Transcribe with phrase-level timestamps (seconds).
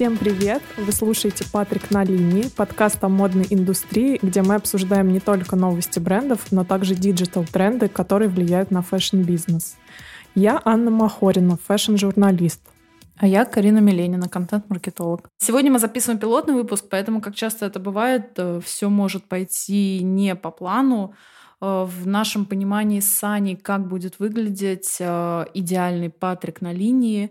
[0.00, 0.62] Всем привет!
[0.78, 5.98] Вы слушаете «Патрик на линии», подкаст о модной индустрии, где мы обсуждаем не только новости
[5.98, 9.76] брендов, но также digital -тренды, которые влияют на fashion -бизнес.
[10.34, 12.62] Я Анна Махорина, fashion -журналист.
[13.18, 15.28] А я Карина Миленина, контент-маркетолог.
[15.36, 20.34] Сегодня мы записываем пилотный выпуск, поэтому, как часто это бывает, э, все может пойти не
[20.34, 21.14] по плану.
[21.60, 27.30] Э, в нашем понимании с Аней, как будет выглядеть э, идеальный Патрик на линии,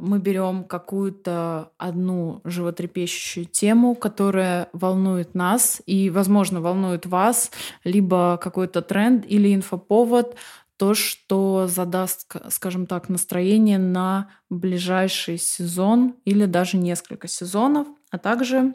[0.00, 7.50] мы берем какую-то одну животрепещущую тему, которая волнует нас и, возможно, волнует вас,
[7.84, 10.36] либо какой-то тренд или инфоповод,
[10.76, 18.74] то, что задаст, скажем так, настроение на ближайший сезон или даже несколько сезонов, а также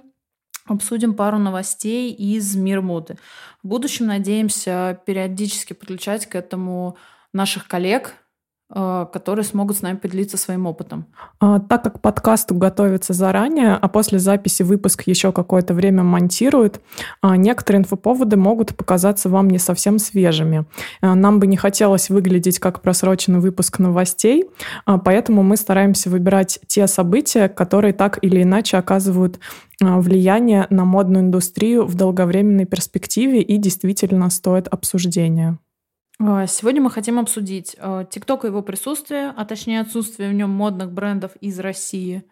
[0.68, 3.18] обсудим пару новостей из мира моды.
[3.64, 6.98] В будущем надеемся периодически подключать к этому
[7.34, 8.14] наших коллег,
[8.76, 11.06] которые смогут с нами поделиться своим опытом.
[11.40, 16.82] А, так как подкаст готовится заранее, а после записи выпуск еще какое-то время монтируют,
[17.22, 20.66] а, некоторые инфоповоды могут показаться вам не совсем свежими.
[21.00, 24.50] А, нам бы не хотелось выглядеть как просроченный выпуск новостей,
[24.86, 29.40] поэтому мы стараемся выбирать те события, которые так или иначе оказывают
[29.80, 35.60] влияние на модную индустрию в долговременной перспективе и действительно стоят обсуждения.
[36.20, 37.76] А, сегодня мы хотим обсудить
[38.10, 42.24] ТикТок и его присутствие, а точнее отсутствие в нем модных брендов из России.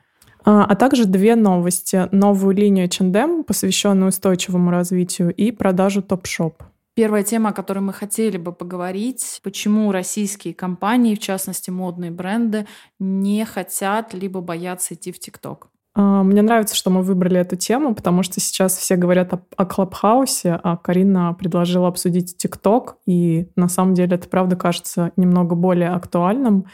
[0.45, 2.07] А, а также две новости.
[2.11, 6.63] Новую линию H&M, посвященную устойчивому развитию, и продажу топ-шоп.
[6.95, 12.67] Первая тема, о которой мы хотели бы поговорить, почему российские компании, в частности модные бренды,
[12.99, 15.69] не хотят либо боятся идти в ТикТок.
[15.95, 19.65] А, мне нравится, что мы выбрали эту тему, потому что сейчас все говорят о, о
[19.65, 25.89] Клабхаусе, а Карина предложила обсудить ТикТок, и на самом деле это, правда, кажется немного более
[25.89, 26.65] актуальным.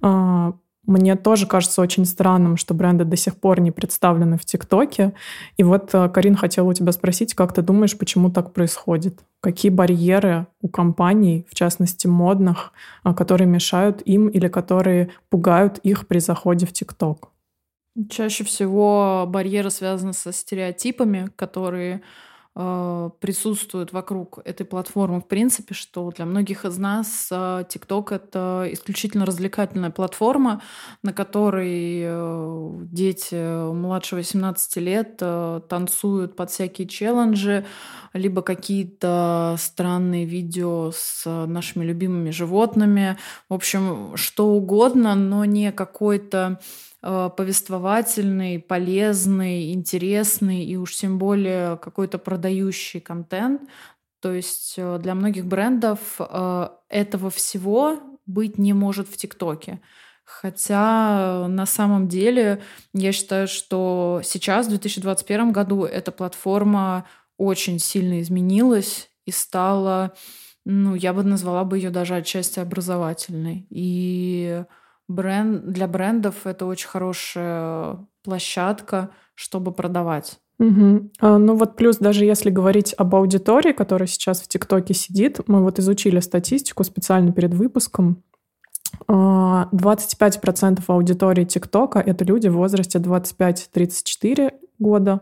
[0.00, 0.52] А,
[0.86, 5.12] мне тоже кажется очень странным, что бренды до сих пор не представлены в ТикТоке.
[5.56, 9.18] И вот, а, Карин, хотела у тебя спросить, как ты думаешь, почему так происходит?
[9.40, 12.72] Какие барьеры у компаний, в частности модных,
[13.04, 17.32] которые мешают им или которые пугают их при заходе в ТикТок?
[18.10, 22.02] Чаще всего барьеры связаны со стереотипами, которые
[22.54, 25.20] э, присутствуют вокруг этой платформы.
[25.20, 27.34] В принципе, что для многих из нас э,
[27.68, 30.62] TikTok это исключительно развлекательная платформа,
[31.02, 37.66] на которой э, дети младше 18 лет э, танцуют под всякие челленджи,
[38.12, 43.18] либо какие-то странные видео с нашими любимыми животными.
[43.48, 51.76] В общем, что угодно, но не какой-то Э, повествовательный, полезный, интересный и уж тем более
[51.76, 53.62] какой-то продающий контент.
[54.20, 59.80] То есть э, для многих брендов э, этого всего быть не может в ТикТоке.
[60.24, 67.06] Хотя на самом деле я считаю, что сейчас, в 2021 году, эта платформа
[67.38, 70.14] очень сильно изменилась и стала,
[70.66, 73.66] ну, я бы назвала бы ее даже отчасти образовательной.
[73.70, 74.64] И
[75.08, 80.38] бренд, для брендов это очень хорошая площадка, чтобы продавать.
[80.58, 81.10] Угу.
[81.20, 85.62] А, ну вот плюс даже если говорить об аудитории, которая сейчас в ТикТоке сидит, мы
[85.62, 88.22] вот изучили статистику специально перед выпуском.
[89.06, 95.20] 25% а, аудитории ТикТока— это люди в возрасте 25-34 года,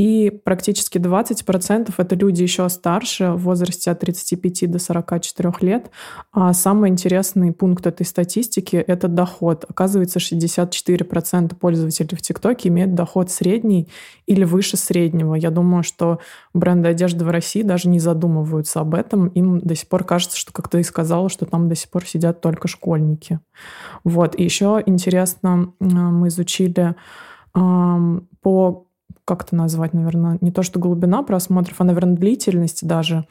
[0.00, 5.90] и практически 20% это люди еще старше, в возрасте от 35 до 44 лет.
[6.32, 9.66] А самый интересный пункт этой статистики— это доход.
[9.68, 13.90] Оказывается, 64% пользователей в ТикТоке имеют доход средний
[14.24, 15.34] или выше среднего.
[15.34, 16.20] Я думаю, что
[16.54, 19.26] бренды одежды в России даже не задумываются об этом.
[19.26, 22.06] Им до сих пор кажется, что, как ты и сказала, что там до сих пор
[22.06, 23.38] сидят только школьники.
[24.04, 24.34] Вот.
[24.34, 26.94] И еще интересно, мы изучили
[27.52, 28.86] по
[29.24, 33.26] как это назвать, наверное, не то что глубина просмотров, а, наверное, длительность даже.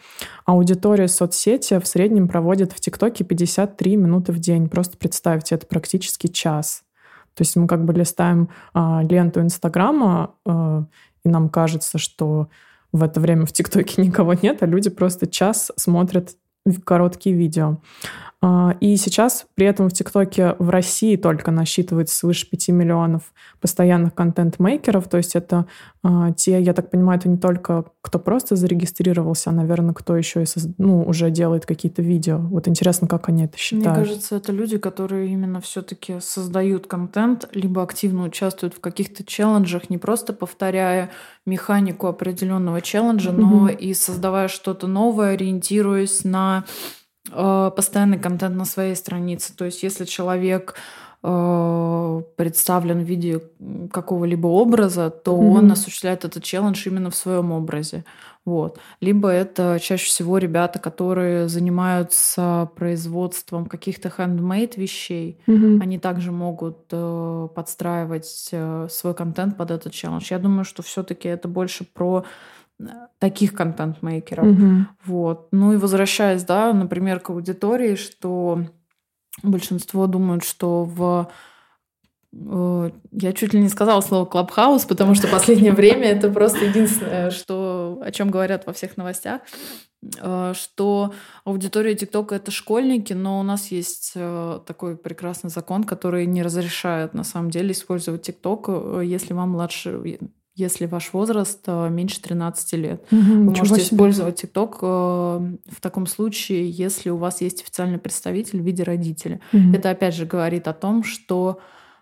[0.45, 4.69] Аудитория соцсети в среднем проводит в ТикТоке 53 минуты в день.
[4.69, 6.84] Просто представьте, это практически час.
[7.35, 10.85] То есть мы как бы листаем а, ленту Инстаграма, а,
[11.23, 12.49] и нам кажется, что
[12.91, 16.35] в это время в ТикТоке никого нет, а люди просто час смотрят
[16.84, 17.78] короткие видео.
[18.41, 24.14] А, и сейчас при этом в ТикТоке в России только насчитывается свыше 5 миллионов постоянных
[24.14, 25.09] контент-мейкеров.
[25.09, 25.66] То есть это
[26.03, 30.44] а, те, я так понимаю, это не только кто просто зарегистрировался, а, наверное, кто еще
[30.44, 30.46] и
[30.78, 32.38] ну, уже делает какие-то видео.
[32.38, 33.97] Вот интересно, как они это считают.
[33.97, 39.90] Мне кажется, это люди, которые именно все-таки создают контент, либо активно участвуют в каких-то челленджах,
[39.90, 41.09] не просто повторяя
[41.46, 43.34] механику определенного челленджа, mm-hmm.
[43.34, 46.64] но и создавая что-то новое, ориентируясь на
[47.31, 49.55] постоянный контент на своей странице.
[49.55, 50.76] То есть если человек
[51.23, 53.41] э, представлен в виде
[53.91, 55.58] какого-либо образа, то mm-hmm.
[55.58, 58.03] он осуществляет этот челлендж именно в своем образе.
[58.46, 58.79] Вот.
[59.02, 65.40] Либо это чаще всего ребята, которые занимаются производством каких-то handmade вещей.
[65.46, 65.82] Mm-hmm.
[65.82, 70.28] Они также могут э, подстраивать э, свой контент под этот челлендж.
[70.32, 72.23] Я думаю, что все-таки это больше про э,
[73.20, 74.46] таких контент-мейкеров.
[74.46, 74.81] Mm-hmm.
[75.05, 75.49] Вот.
[75.52, 78.66] Ну и возвращаясь, да, например, к аудитории, что
[79.43, 81.29] большинство думают, что в
[82.34, 87.31] Э, я чуть ли не сказала слово клабхаус, потому что последнее время это просто единственное,
[87.31, 89.41] что, о чем говорят во всех новостях,
[90.22, 96.25] э, что аудитория ТикТока это школьники, но у нас есть э, такой прекрасный закон, который
[96.25, 98.70] не разрешает на самом деле использовать ТикТок,
[99.03, 100.20] если вам младше,
[100.59, 103.03] если ваш возраст меньше 13 лет.
[103.11, 103.84] Угу, Вы можете себе.
[103.84, 109.40] использовать ТикТок в таком случае, если у вас есть официальный представитель в виде родителя.
[109.53, 109.73] Угу.
[109.73, 111.59] Это опять же говорит о том, что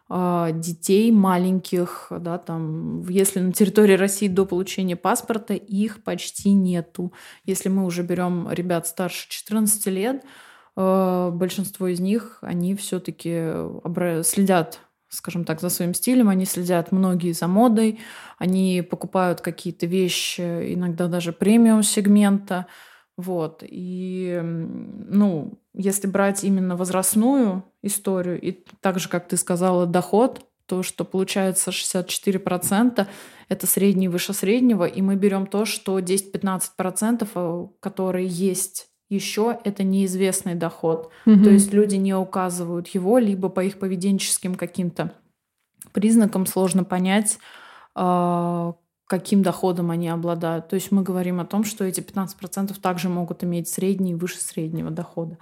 [0.09, 7.11] а, детей маленьких, да, там, если на территории России до получения паспорта их почти нету.
[7.45, 10.23] Если мы уже берем ребят старше 14 лет,
[10.75, 13.51] большинство из них, они все-таки
[14.23, 17.99] следят скажем так, за своим стилем, они следят многие за модой,
[18.37, 20.41] они покупают какие-то вещи,
[20.73, 22.67] иногда даже премиум сегмента,
[23.17, 23.63] вот.
[23.67, 30.83] И, ну, если брать именно возрастную историю, и так же, как ты сказала, доход, то,
[30.83, 33.07] что получается 64%,
[33.49, 39.83] это средний выше среднего, и мы берем то, что 10-15%, э, которые есть еще, это
[39.83, 41.11] неизвестный доход.
[41.25, 41.43] Угу.
[41.43, 45.13] То есть люди не указывают его, либо по их поведенческим каким-то
[45.93, 47.39] признакам сложно понять,
[47.95, 48.75] а,
[49.07, 50.67] каким доходом они обладают.
[50.67, 54.39] То есть мы говорим о том, что эти 15% также могут иметь средний и выше
[54.39, 55.37] среднего дохода.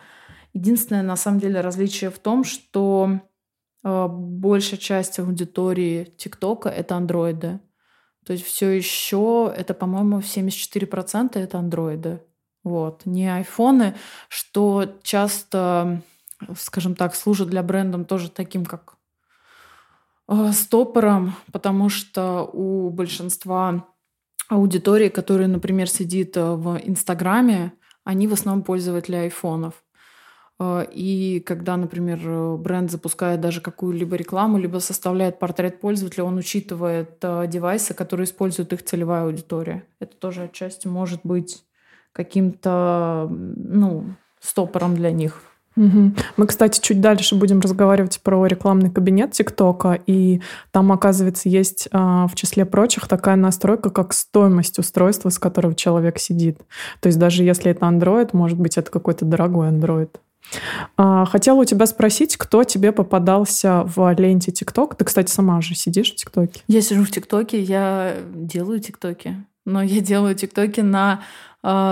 [0.53, 3.19] Единственное, на самом деле, различие в том, что
[3.83, 7.59] э, большая часть аудитории ТикТока— это андроиды.
[8.25, 12.21] То есть все еще это, по-моему, 74% это андроиды.
[12.65, 13.05] Вот.
[13.05, 13.95] Не айфоны,
[14.27, 16.01] что часто,
[16.57, 18.95] скажем так, служит для брендом тоже таким, как
[20.27, 23.85] Э, стопором, потому что у большинства
[24.49, 27.73] аудитории, которая, например, сидит э, в Инстаграме,
[28.03, 29.83] они в основном пользователи айфонов.
[30.59, 37.19] Э, и когда, например, бренд запускает даже какую-либо рекламу, либо составляет портрет пользователя, он учитывает
[37.21, 39.83] девайсы, которые используют их целевая аудитория.
[39.99, 41.63] Это тоже отчасти может быть
[42.15, 44.05] каким-то ну,
[44.39, 45.41] стопором для них.
[45.75, 46.13] Угу.
[46.37, 50.41] Мы, кстати, чуть дальше будем разговаривать про рекламный кабинет ТикТока, и
[50.71, 56.17] там, оказывается, есть а, в числе прочих такая настройка, как стоимость устройства, с которого человек
[56.17, 56.59] сидит.
[57.01, 60.09] То есть даже если это Android, может быть, это какой-то дорогой Android.
[60.95, 64.95] А, хотела у тебя спросить, кто тебе попадался в ленте ТикТок?
[64.95, 66.61] Ты, кстати, сама же сидишь в ТикТоке.
[66.67, 69.45] Я сижу в ТикТоке, я делаю ТикТоки.
[69.65, 71.21] Но я делаю ТикТоки на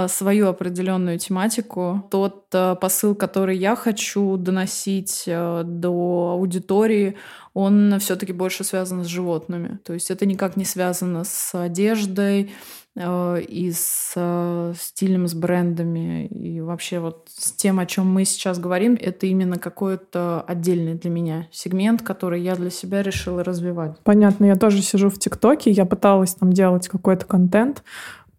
[0.08, 2.08] свою определенную тематику.
[2.12, 7.16] Тот а, посыл, который я хочу доносить а, до аудитории,
[7.56, 9.80] он все-таки больше связан с животными.
[9.84, 12.52] То есть это никак не связано с одеждой
[12.96, 16.28] и с стилем, с брендами.
[16.28, 21.10] И вообще вот с тем, о чем мы сейчас говорим, это именно какой-то отдельный для
[21.10, 23.98] меня сегмент, который я для себя решила развивать.
[24.04, 24.46] Понятно.
[24.46, 27.84] Я тоже сижу в ТикТоке, я пыталась там делать какой-то контент,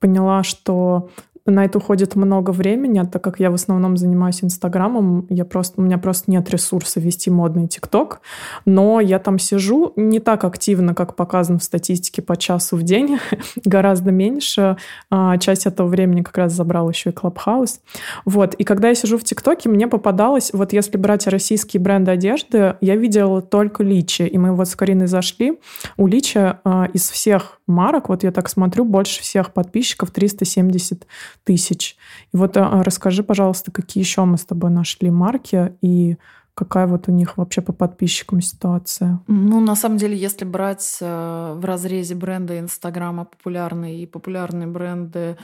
[0.04, 1.08] поняла, что
[1.46, 5.80] на это уходит много времени, а так как я в основном занимаюсь Инстаграмом, я просто,
[5.80, 8.22] у меня просто нет ресурса вести модный ТикТок,
[8.64, 13.18] но я там сижу не так активно, как показано в статистике по часу в день,
[13.64, 14.78] гораздо меньше.
[15.10, 17.80] А, часть этого времени как раз забрал еще и Клабхаус.
[18.24, 22.76] Вот, и когда я сижу в ТикТоке, мне попадалось, вот если брать российские бренды одежды,
[22.80, 25.58] я видела только Личи, и мы вот с Кариной зашли.
[25.98, 31.06] У Личи а, из всех марок, вот я так смотрю, больше всех подписчиков 370
[31.44, 31.96] тысяч.
[32.32, 36.16] И вот а, расскажи, пожалуйста, какие еще мы с тобой нашли марки и
[36.54, 39.20] какая вот у них вообще по подписчикам ситуация?
[39.26, 45.36] Ну, на самом деле, если брать э, в разрезе бренда Инстаграма популярные и популярные бренды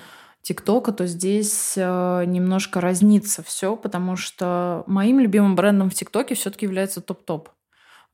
[0.43, 6.65] ТикТока, то здесь э, немножко разнится все, потому что моим любимым брендом в ТикТоке все-таки
[6.65, 7.51] является топ-топ.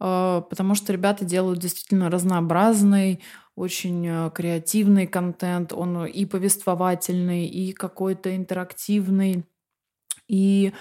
[0.00, 3.20] Э, потому что ребята делают действительно разнообразный,
[3.56, 9.44] очень э, креативный контент, он и повествовательный, и какой-то интерактивный,
[10.28, 10.72] и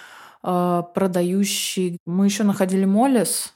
[0.43, 1.97] э, продающий.
[2.05, 3.53] Мы еще находили Молис,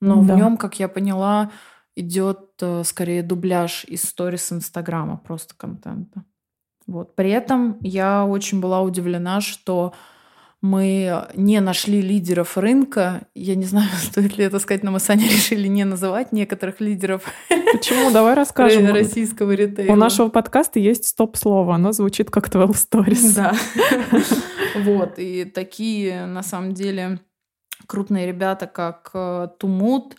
[0.00, 0.34] но да.
[0.34, 1.50] в нем, как я поняла,
[1.96, 6.24] идет э, скорее дубляж из сторис Инстаграма, просто контента.
[6.86, 7.14] Вот.
[7.16, 9.94] При этом я очень была удивлена, что
[10.62, 13.22] мы не нашли лидеров рынка.
[13.34, 16.80] Я не знаю, стоит ли это сказать, но мы с Аней решили не называть некоторых
[16.80, 17.22] лидеров.
[17.72, 18.10] Почему?
[18.10, 18.86] Давай расскажем.
[18.92, 19.92] Российского ритейла.
[19.92, 21.74] У нашего подкаста есть стоп-слово.
[21.76, 23.34] Оно звучит как 12 Stories.
[23.34, 23.54] Да.
[24.84, 25.18] Вот.
[25.18, 27.18] И такие, на самом деле,
[27.88, 30.14] крупные ребята, как э, Тумут,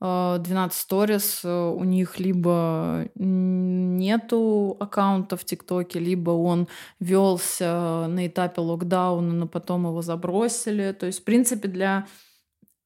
[0.00, 6.68] 12 Stories, э, у них либо нету аккаунта в ТикТоке, либо он
[7.00, 10.92] велся на этапе локдауна, но потом его забросили.
[10.92, 12.06] То есть, в принципе, для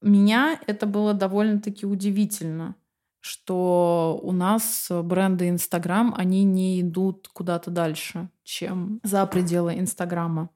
[0.00, 2.76] меня это было довольно-таки удивительно,
[3.20, 10.50] что у нас бренды Инстаграм, они не идут куда-то дальше, чем за пределы Инстаграма.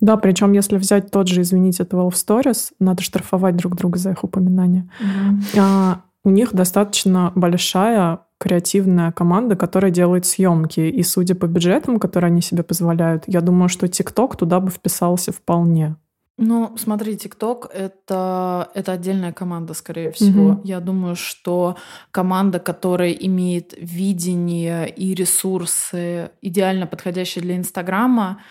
[0.00, 4.24] Да, причем если взять тот же, извините, 12 Stories, надо штрафовать друг друга за их
[4.24, 4.88] упоминание.
[5.00, 5.58] Mm-hmm.
[5.58, 10.80] А, у них достаточно большая креативная команда, которая делает съемки.
[10.80, 15.32] И судя по бюджетам, которые они себе позволяют, я думаю, что ТикТок туда бы вписался
[15.32, 15.96] вполне.
[16.38, 20.48] Ну, смотри, ТикТок это, это отдельная команда, скорее всего.
[20.48, 20.60] Угу.
[20.64, 21.76] Я думаю, что
[22.10, 28.42] команда, которая имеет видение и ресурсы, идеально подходящие для Инстаграма,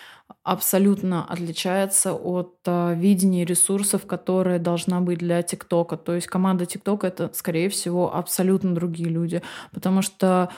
[0.46, 5.98] абсолютно отличается от э, видения ресурсов, которые должна быть для ТикТока.
[5.98, 9.42] То есть команда ТикТока это, скорее всего, абсолютно другие люди,
[9.74, 10.52] потому что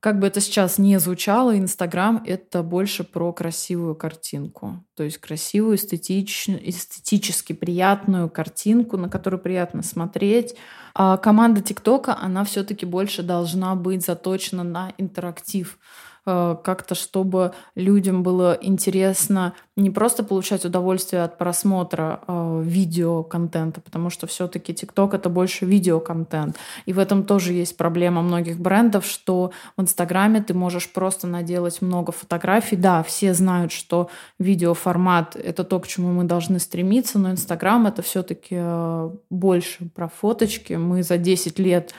[0.00, 4.84] как бы это сейчас не звучало, Инстаграм— это больше про красивую картинку.
[4.96, 10.56] То есть красивую, эстетичную, эстетически приятную картинку, на которую приятно смотреть.
[10.92, 15.78] А команда ТикТока, она все таки больше должна быть заточена на интерактив.
[16.24, 24.08] Э, как-то, чтобы людям было интересно не просто получать удовольствие от просмотра э, видеоконтента, потому
[24.08, 26.56] что все-таки TikTok это больше видеоконтент.
[26.86, 31.82] И в этом тоже есть проблема многих брендов, что в Инстаграме ты можешь просто наделать
[31.82, 32.76] много фотографий.
[32.76, 38.02] Да, все знают, что видеоформат это то, к чему мы должны стремиться, но Инстаграм это
[38.02, 40.74] все-таки э, больше про фоточки.
[40.74, 41.92] Мы за 10 лет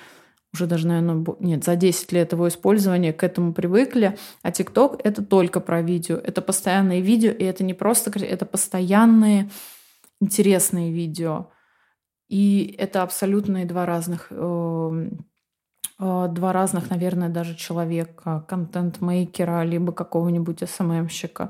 [0.54, 5.24] уже даже, наверное, нет, за 10 лет его использования к этому привыкли, а ТикТок— это
[5.24, 6.16] только про видео.
[6.16, 9.50] Это постоянные видео, и это не просто, это постоянные
[10.22, 11.50] интересные видео.
[12.30, 15.10] И это абсолютно два разных, э,
[16.00, 21.50] э, два разных, наверное, даже человека, контент-мейкера, либо какого-нибудь СММщика.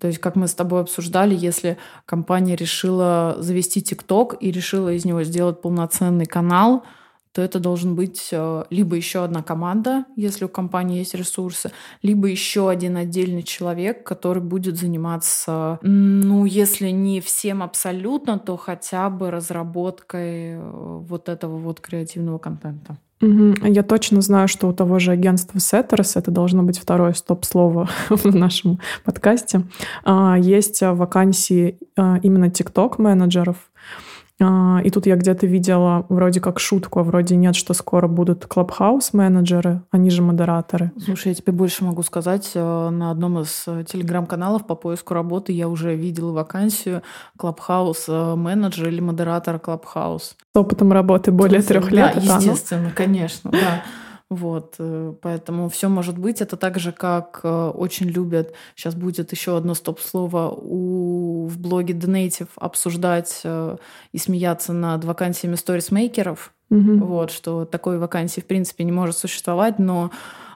[0.00, 5.04] То есть, как мы с тобой обсуждали, если компания решила завести ТикТок и решила из
[5.04, 6.84] него сделать полноценный канал—
[7.32, 11.70] то это должен быть э, либо еще одна команда, если у компании есть ресурсы,
[12.02, 19.10] либо еще один отдельный человек, который будет заниматься, ну, если не всем абсолютно, то хотя
[19.10, 22.98] бы разработкой э, вот этого вот креативного контента.
[23.22, 23.66] Угу.
[23.66, 28.34] Я точно знаю, что у того же агентства Setters, это должно быть второе стоп-слово в
[28.34, 29.62] нашем подкасте,
[30.04, 34.09] а, есть вакансии а, именно TikTok-менеджеров, а,
[34.40, 39.82] и тут я где-то видела вроде как шутку, а вроде нет, что скоро будут клабхаус-менеджеры,
[39.90, 40.92] они же модераторы.
[40.98, 42.50] Слушай, я тебе больше могу сказать.
[42.54, 47.02] Э, на одном из э, телеграм-каналов по поиску работы я уже видела вакансию
[47.36, 50.36] клабхаус-менеджер или модератор клабхаус.
[50.54, 52.14] С опытом работы более трех лет.
[52.14, 53.82] Да, естественно, конечно, да.
[54.30, 56.40] Вот, э, поэтому все может быть.
[56.40, 61.94] Это так же, как э, очень любят, сейчас будет еще одно стоп-слово у, в блоге
[61.94, 63.76] The Native обсуждать э,
[64.12, 66.52] и смеяться над вакансиями сторисмейкеров.
[66.70, 67.04] Угу.
[67.04, 70.10] Вот, что такой вакансии в принципе не может существовать, но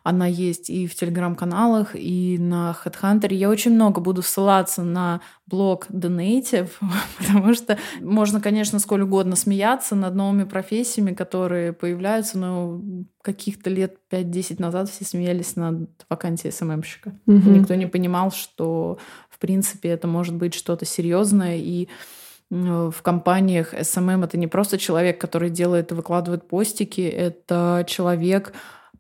[0.05, 3.33] она есть и в телеграм-каналах, и на HeadHunter.
[3.33, 6.69] Я очень много буду ссылаться на блог The Native,
[7.19, 12.83] потому что можно, конечно, сколь угодно смеяться над новыми профессиями, которые появляются, но
[13.23, 17.19] каких-то лет 5-10 назад все смеялись над вакансией СММщика.
[17.27, 17.51] Угу.
[17.51, 18.99] Никто не понимал, что,
[19.31, 21.89] в принципе, это может быть что-то серьезное, и
[22.51, 28.53] в компаниях SMM это не просто человек, который делает и выкладывает постики, это человек,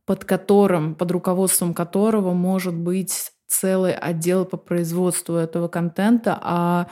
[0.07, 6.89] под которым, под руководством которого может быть целый отдел по производству этого контента, а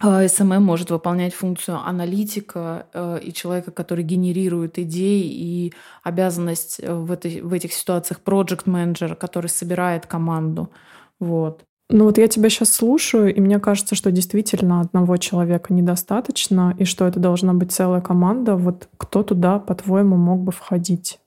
[0.00, 7.12] SMM может выполнять функцию аналитика э, и человека, который генерирует идеи, и обязанность э, в,
[7.12, 10.72] этой, в этих ситуациях project менеджера который собирает команду.
[11.20, 11.64] Вот.
[11.92, 16.84] Ну вот я тебя сейчас слушаю, и мне кажется, что действительно одного человека недостаточно, и
[16.86, 18.56] что это должна быть целая команда.
[18.56, 21.18] Вот кто туда, по-твоему, мог бы входить?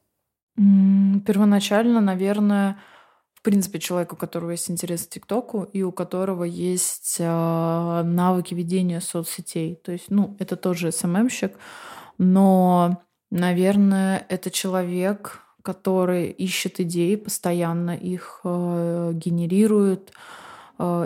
[0.55, 2.77] Первоначально, наверное,
[3.35, 8.55] в принципе, человек, у которого есть интерес к ТикТоку и у которого есть э, навыки
[8.55, 9.75] ведения соцсетей.
[9.75, 11.59] То есть, ну, это тоже СММщик,
[12.17, 20.11] но, наверное, это человек, который ищет идеи, постоянно их э, генерирует,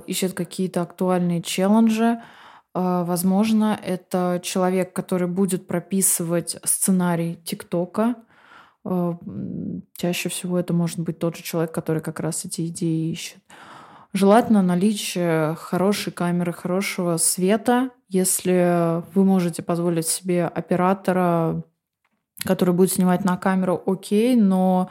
[0.08, 2.22] ищет какие-то актуальные челленджи.
[2.74, 8.16] Э, возможно, это человек, который будет прописывать сценарий ТикТока.
[8.86, 9.14] Э,
[9.98, 13.42] чаще всего это может быть тот же человек, который как раз эти идеи ищет.
[14.12, 17.92] Желательно наличие хорошей камеры, хорошего света.
[18.08, 21.64] Если вы можете позволить себе оператора,
[22.44, 24.90] который будет снимать на камеру, окей, но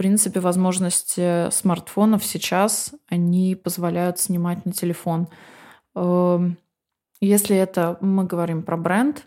[0.00, 5.28] принципе возможности смартфонов сейчас они позволяют снимать на телефон.
[5.94, 6.56] Эм,
[7.20, 9.26] если это мы говорим про бренд,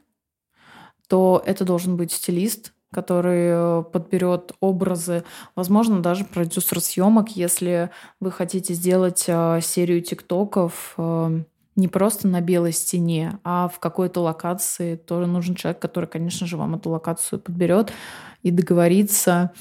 [1.08, 5.24] то это должен быть стилист, который э, подберет образы,
[5.56, 11.44] возможно, даже продюсер съемок, если вы хотите сделать э, серию тиктоков э,
[11.76, 16.58] не просто на белой стене, а в какой-то локации, тоже нужен человек, который, конечно же,
[16.58, 17.94] вам эту локацию подберет
[18.42, 19.52] и договорится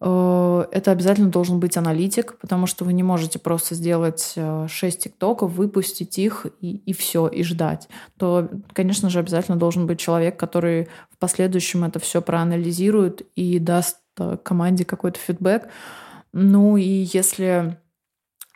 [0.00, 5.52] это обязательно должен быть аналитик, потому что вы не можете просто сделать 6 э, тиктоков,
[5.52, 7.88] выпустить их и, и все, и ждать.
[8.18, 13.98] То, конечно же, обязательно должен быть человек, который в последующем это все проанализирует и даст
[14.18, 15.68] э, команде какой-то фидбэк.
[16.32, 17.78] Ну и если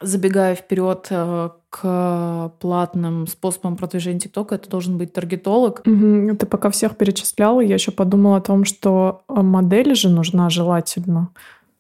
[0.01, 5.83] забегая вперед э, к платным способам продвижения ТикТока, это должен быть таргетолог.
[5.87, 6.37] Угу.
[6.37, 11.31] Ты пока всех перечисляла, я еще подумала о том, что э, модель же нужна желательно.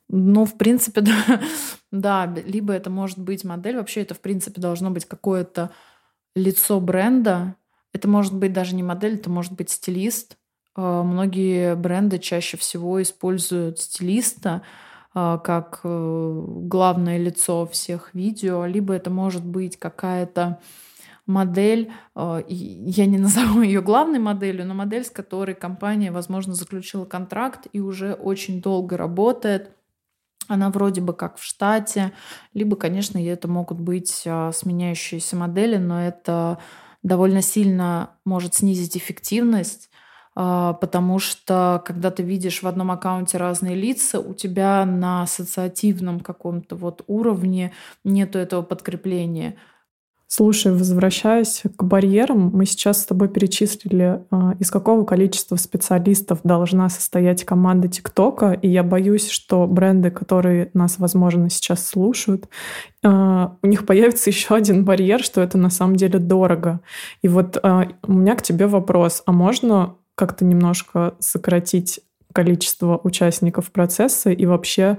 [0.08, 1.40] Ну, в принципе, да.
[1.90, 5.70] да, либо это может быть модель, вообще это, в принципе, должно быть какое-то
[6.34, 7.54] лицо бренда.
[7.92, 10.36] Это может быть даже не модель, это может быть стилист.
[10.76, 14.62] Э, многие бренды чаще всего используют стилиста,
[15.38, 20.60] как э, главное лицо всех видео, либо это может быть какая-то
[21.26, 27.04] модель, а, я не назову ее главной моделью, но модель, с которой компания, возможно, заключила
[27.04, 29.70] контракт и уже очень долго работает.
[30.48, 32.12] Она вроде бы как в штате,
[32.54, 36.58] либо, конечно, это могут быть а, сменяющиеся модели, но это
[37.02, 39.89] довольно сильно может снизить эффективность а,
[40.34, 46.76] потому что когда ты видишь в одном аккаунте разные лица, у тебя на ассоциативном каком-то
[46.76, 47.72] вот уровне
[48.04, 49.56] нету этого подкрепления.
[50.32, 56.88] Слушай, возвращаясь к барьерам, мы сейчас с тобой перечислили, а, из какого количества специалистов должна
[56.88, 62.48] состоять команда ТикТока, и я боюсь, что бренды, которые нас, возможно, сейчас слушают,
[63.02, 66.78] а, у них появится еще один барьер, что это на самом деле дорого.
[67.22, 72.00] И вот у меня к тебе вопрос, а можно как-то немножко сократить
[72.34, 74.98] количество участников процесса и вообще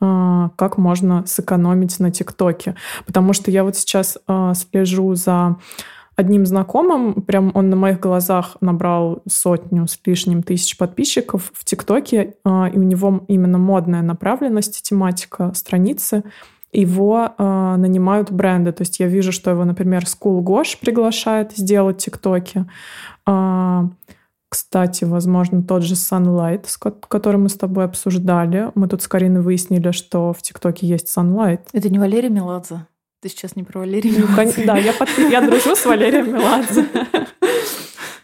[0.00, 2.76] а, как можно сэкономить на ТикТоке.
[3.04, 5.56] Потому что я вот сейчас а, слежу за
[6.14, 12.36] одним знакомым, прям он на моих глазах набрал сотню с лишним тысяч подписчиков в ТикТоке,
[12.44, 16.22] а, и у него именно модная направленность, тематика страницы,
[16.72, 18.72] его э, нанимают бренды.
[18.72, 22.64] То есть я вижу, что его, например, School Gosh приглашает сделать ТикТоки.
[23.26, 23.82] Э,
[24.52, 26.66] кстати, возможно, тот же Sunlight,
[27.08, 28.70] который мы с тобой обсуждали.
[28.74, 31.60] Мы тут с Кариной выяснили, что в ТикТоке есть Sunlight.
[31.72, 32.86] Это не Валерий Меладзе?
[33.22, 34.54] Ты сейчас не про Валерия Меладзе?
[34.58, 35.08] Ну, да, я, под...
[35.30, 36.84] я дружу с Валерием Меладзе.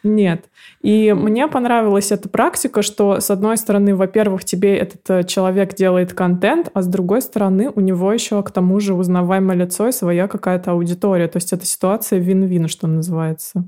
[0.03, 0.51] Нет.
[0.83, 6.13] И мне понравилась эта практика, что, с одной стороны, во-первых, тебе этот э, человек делает
[6.13, 10.29] контент, а с другой стороны, у него еще к тому же узнаваемое лицо и своя
[10.29, 11.27] какая-то аудитория.
[11.27, 13.65] То есть это ситуация вин-вин, что называется.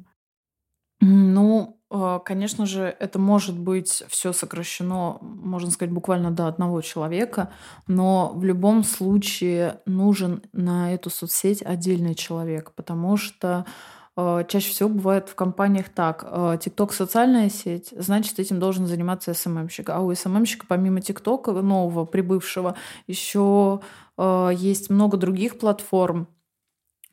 [1.00, 1.79] Ну,
[2.24, 7.50] конечно же, это может быть все сокращено, можно сказать, буквально до одного человека,
[7.88, 13.66] но в любом случае нужен на эту соцсеть отдельный человек, потому что
[14.16, 16.24] э, чаще всего бывает в компаниях так.
[16.24, 19.90] Э, TikTok социальная сеть, значит, этим должен заниматься СММщик.
[19.90, 22.76] А у СММщика помимо ТикТока нового, прибывшего,
[23.08, 23.80] еще
[24.16, 26.28] э, есть много других платформ,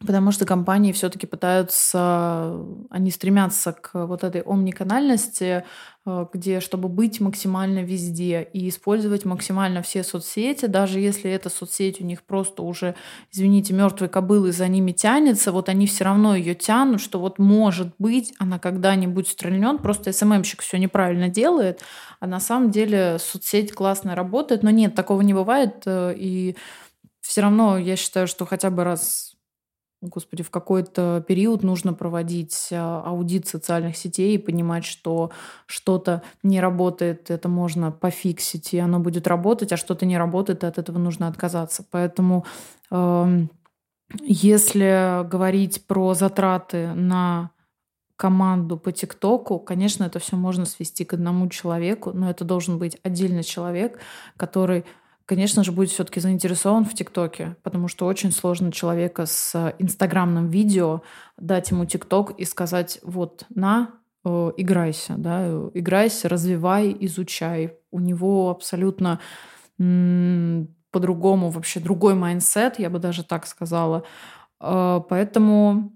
[0.05, 2.53] Потому что компании все-таки пытаются,
[2.91, 5.63] они стремятся к вот этой омниканальности,
[6.05, 11.99] э, где, чтобы быть максимально везде и использовать максимально все соцсети, даже если эта соцсеть
[11.99, 12.93] у них просто уже,
[13.31, 17.95] извините, мертвой кобылы за ними тянется, вот они все равно ее тянут, что вот может
[17.97, 21.81] быть она когда-нибудь стрельнет, просто СММщик все неправильно делает,
[22.19, 26.55] а на самом деле соцсеть классно работает, но нет, такого не бывает, э, и
[27.21, 29.26] все равно я считаю, что хотя бы раз
[30.01, 35.31] Господи, в какой-то период нужно проводить а, аудит социальных сетей и понимать, что
[35.65, 40.67] что-то не работает, это можно пофиксить, и оно будет работать, а что-то не работает, и
[40.67, 41.83] от этого нужно отказаться.
[41.89, 42.45] Поэтому
[42.91, 43.47] э,
[44.21, 47.49] если говорить про затраты на
[48.17, 52.97] команду по ТикТоку, конечно, это все можно свести к одному человеку, но это должен быть
[53.03, 53.99] отдельный человек,
[54.37, 54.85] который
[55.27, 61.01] конечно же, будет все-таки заинтересован в ТикТоке, потому что очень сложно человека с инстаграмным видео
[61.37, 63.91] дать ему ТикТок и сказать, вот, на,
[64.25, 67.77] э, играйся, да, играйся, развивай, изучай.
[67.91, 69.19] У него абсолютно
[70.91, 74.03] по-другому вообще другой mindset, я бы даже так сказала.
[74.59, 75.91] Э, поэтому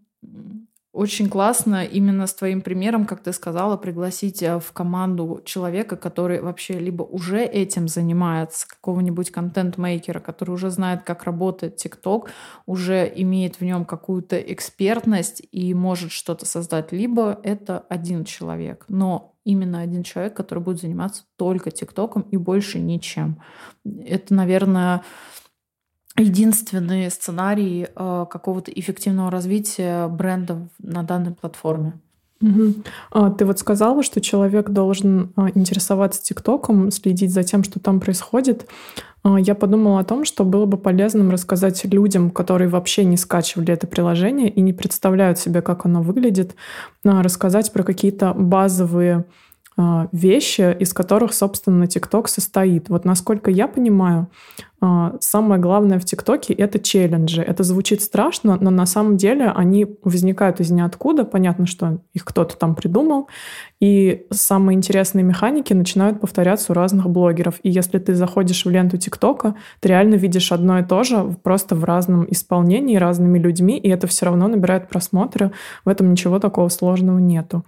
[0.94, 6.42] очень классно именно с твоим примером, как ты сказала, пригласить э, в команду человека, который
[6.42, 12.28] вообще либо уже этим занимается, какого-нибудь контент-мейкера, который уже знает, как работает TikTok,
[12.66, 18.84] уже имеет в нем какую-то экспертность и может что-то создать, либо это один человек.
[18.90, 23.42] Но именно один человек, который будет заниматься только ТикТоком и больше ничем.
[23.86, 25.04] Это, наверное,
[26.18, 31.94] единственный сценарий э, какого-то эффективного развития брендов на данной платформе.
[32.42, 32.74] Угу.
[33.12, 38.00] А, ты вот сказала, что человек должен а, интересоваться ТикТоком, следить за тем, что там
[38.00, 38.68] происходит.
[39.24, 43.74] А, я подумала о том, что было бы полезным рассказать людям, которые вообще не скачивали
[43.74, 46.56] это приложение и не представляют себе, как оно выглядит,
[47.06, 49.26] а, рассказать про какие-то базовые
[50.12, 52.90] вещи, из которых, собственно, ТикТок состоит.
[52.90, 54.28] Вот насколько я понимаю,
[54.84, 57.44] а, самое главное в ТикТоке— это челленджи.
[57.44, 61.24] Это звучит страшно, но на самом деле они возникают из ниоткуда.
[61.24, 63.28] Понятно, что их кто-то там придумал.
[63.80, 67.60] И самые интересные механики начинают повторяться у разных блогеров.
[67.62, 71.76] И если ты заходишь в ленту ТикТока, ты реально видишь одно и то же, просто
[71.76, 75.52] в разном исполнении, разными людьми, и это все равно набирает просмотры.
[75.86, 77.64] В этом ничего такого сложного нету.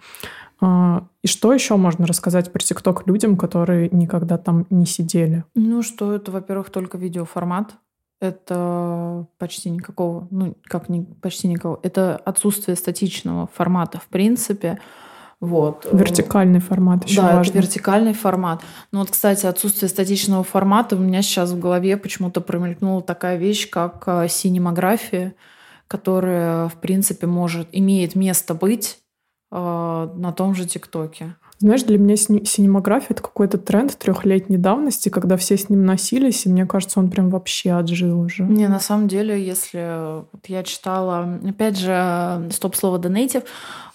[0.61, 5.43] А, и что еще можно рассказать про ТикТок людям, которые никогда там не сидели?
[5.55, 7.75] Ну, что это, во-первых, только видеоформат.
[8.21, 11.79] Это почти никакого, ну, как не почти никого.
[11.83, 14.79] Это отсутствие статичного формата, в принципе.
[15.41, 15.85] Вот.
[15.91, 17.49] Вертикальный формат еще да, важно.
[17.49, 18.61] это вертикальный формат.
[18.93, 23.69] Ну вот, кстати, отсутствие статичного формата у меня сейчас в голове почему-то промелькнула такая вещь,
[23.69, 25.35] как э, синемография,
[25.89, 29.02] которая, в принципе, может, имеет место быть
[29.53, 31.35] на том же ТикТоке.
[31.59, 36.49] Знаешь, для меня синемография— это какой-то тренд трехлетней давности, когда все с ним носились, и
[36.49, 38.43] мне кажется, он прям вообще отжил уже.
[38.43, 43.43] Не, на самом деле, если вот я читала, опять же, стоп-слово «донейтив»,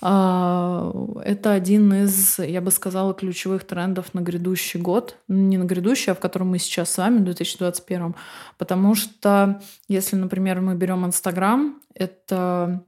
[0.01, 5.16] это один из, я бы сказала, ключевых трендов на грядущий год.
[5.27, 8.14] Не на грядущий, а в котором мы сейчас с вами, в 2021.
[8.57, 12.85] Потому что, если, например, мы берем Инстаграм, это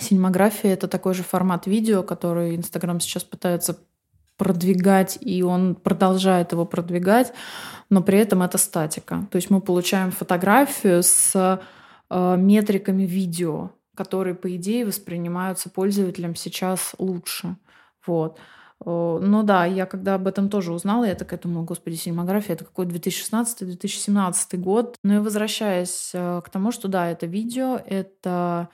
[0.00, 3.78] Синемография— это такой же формат видео, который Инстаграм сейчас пытается
[4.36, 7.32] продвигать, и он продолжает его продвигать,
[7.90, 9.26] но при этом это статика.
[9.30, 11.60] То есть мы получаем фотографию с
[12.08, 17.56] э, метриками видео, которые, по идее, воспринимаются пользователям сейчас лучше.
[18.06, 18.38] Вот.
[18.84, 22.86] Ну да, я когда об этом тоже узнала, я такая думала, господи, синемография, это какой
[22.86, 24.96] 2016-2017 год.
[25.02, 28.68] Но и возвращаясь э, к тому, что да, это видео, это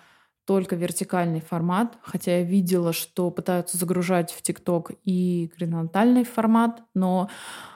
[0.44, 7.30] только вертикальный формат, хотя я видела, что пытаются загружать в ТикТок и горизонтальный формат, но,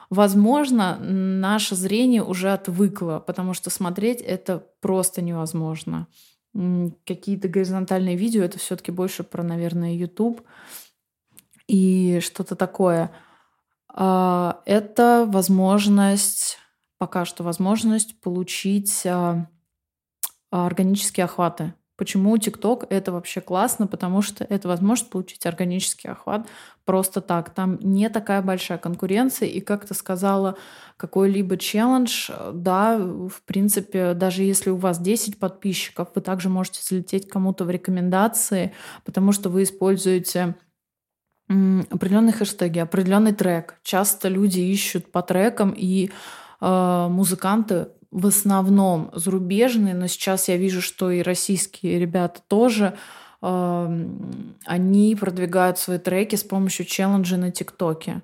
[0.09, 6.07] возможно, наше зрение уже отвыкло, потому что смотреть это просто невозможно.
[7.05, 10.41] Какие-то горизонтальные видео это все-таки больше про, наверное, YouTube
[11.67, 13.11] и что-то такое.
[13.91, 16.59] А, это возможность,
[16.99, 19.47] пока что возможность получить а,
[20.51, 23.85] органические охваты Почему TikTok это вообще классно?
[23.85, 26.47] Потому что это возможность получить органический охват
[26.85, 27.49] просто так.
[27.49, 30.55] Там не такая большая конкуренция, и, как ты сказала,
[30.95, 37.27] какой-либо челлендж, да, в принципе, даже если у вас 10 подписчиков, вы также можете залететь
[37.27, 40.55] кому-то в рекомендации, потому что вы используете
[41.49, 43.75] определенные хэштеги, определенный трек.
[43.83, 46.11] Часто люди ищут по трекам, и
[46.61, 52.95] э, музыканты в основном зарубежные, но сейчас я вижу, что и российские ребята тоже,
[53.41, 58.21] они продвигают свои треки с помощью челленджа на ТикТоке.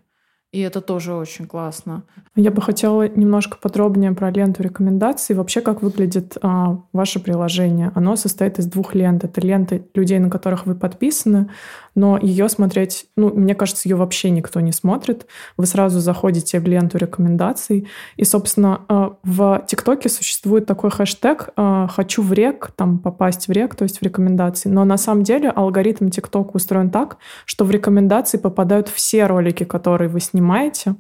[0.56, 2.04] И это тоже очень классно.
[2.34, 5.36] Я бы хотела немножко подробнее про ленту рекомендаций.
[5.36, 7.92] Вообще, как выглядит а, ваше приложение?
[7.94, 9.26] Оно состоит из двух лент.
[9.26, 11.50] Это ленты людей, на которых вы подписаны,
[11.96, 15.26] но ее смотреть, ну, мне кажется, ее вообще никто не смотрит.
[15.58, 17.88] Вы сразу заходите в ленту рекомендаций.
[18.18, 23.52] И, собственно, а, в ТикТоке существует такой хэштег а, «хочу в рек», там попасть в
[23.52, 24.68] рек, то есть в рекомендации.
[24.70, 30.10] Но на самом деле алгоритм ТикТока устроен так, что в рекомендации попадают все ролики, которые
[30.10, 30.96] вы снимаете,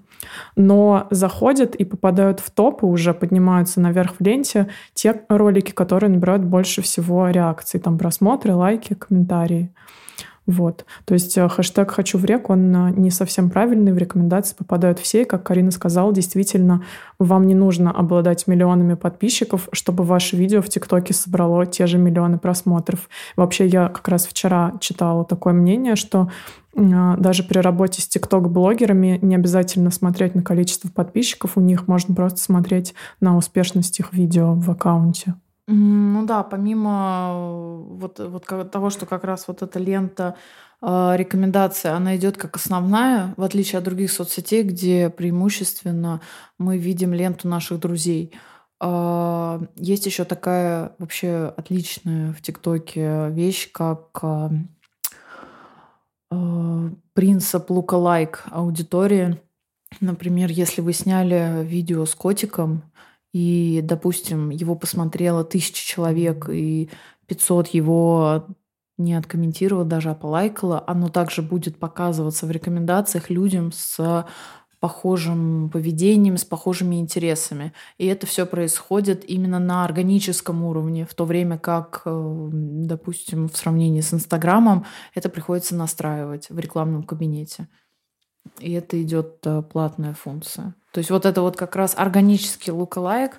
[0.55, 6.09] но заходят и попадают в топ и уже поднимаются наверх в ленте те ролики, которые
[6.09, 9.71] набирают больше всего реакций, там просмотры, лайки, комментарии.
[10.47, 10.85] Вот.
[11.05, 14.99] То есть э, хэштег «хочу в реку», он э, не совсем правильный, в рекомендации попадают
[14.99, 15.25] все.
[15.25, 16.83] как Карина сказала, действительно,
[17.17, 22.37] вам не нужно обладать миллионами подписчиков, чтобы ваше видео в ТикТоке собрало те же миллионы
[22.37, 23.09] просмотров.
[23.35, 26.29] Вообще, я как раз вчера читала такое мнение, что
[26.75, 32.13] э, даже при работе с ТикТок-блогерами не обязательно смотреть на количество подписчиков у них, можно
[32.13, 35.33] просто смотреть на успешность их видео в аккаунте.
[35.67, 40.35] Ну да, помимо э, вот, вот того, что как раз вот эта лента
[40.81, 46.21] э, рекомендация, она идет как основная, в отличие от других соцсетей, где преимущественно
[46.59, 48.31] мы видим ленту наших друзей.
[48.79, 54.23] Э, есть еще такая вообще отличная в ТикТоке вещь, как
[57.13, 59.39] принцип лука-лайк аудитории.
[60.01, 62.83] Например, если вы сняли видео с котиком,
[63.35, 66.89] и, допустим, его посмотрело тысяча человек, и
[67.27, 68.47] 500 его
[68.97, 74.25] не откомментировало даже, а полайкало, оно также будет показываться в рекомендациях людям с
[74.79, 77.73] похожим поведением, с похожими интересами.
[77.97, 83.57] И это все происходит именно на органическом уровне, в то время как, э, допустим, в
[83.57, 87.67] сравнении с Инстаграмом, это приходится настраивать в рекламном кабинете.
[88.59, 90.73] И это идет э, платная функция.
[90.95, 93.37] То есть вот это вот как раз органический lookalike, э,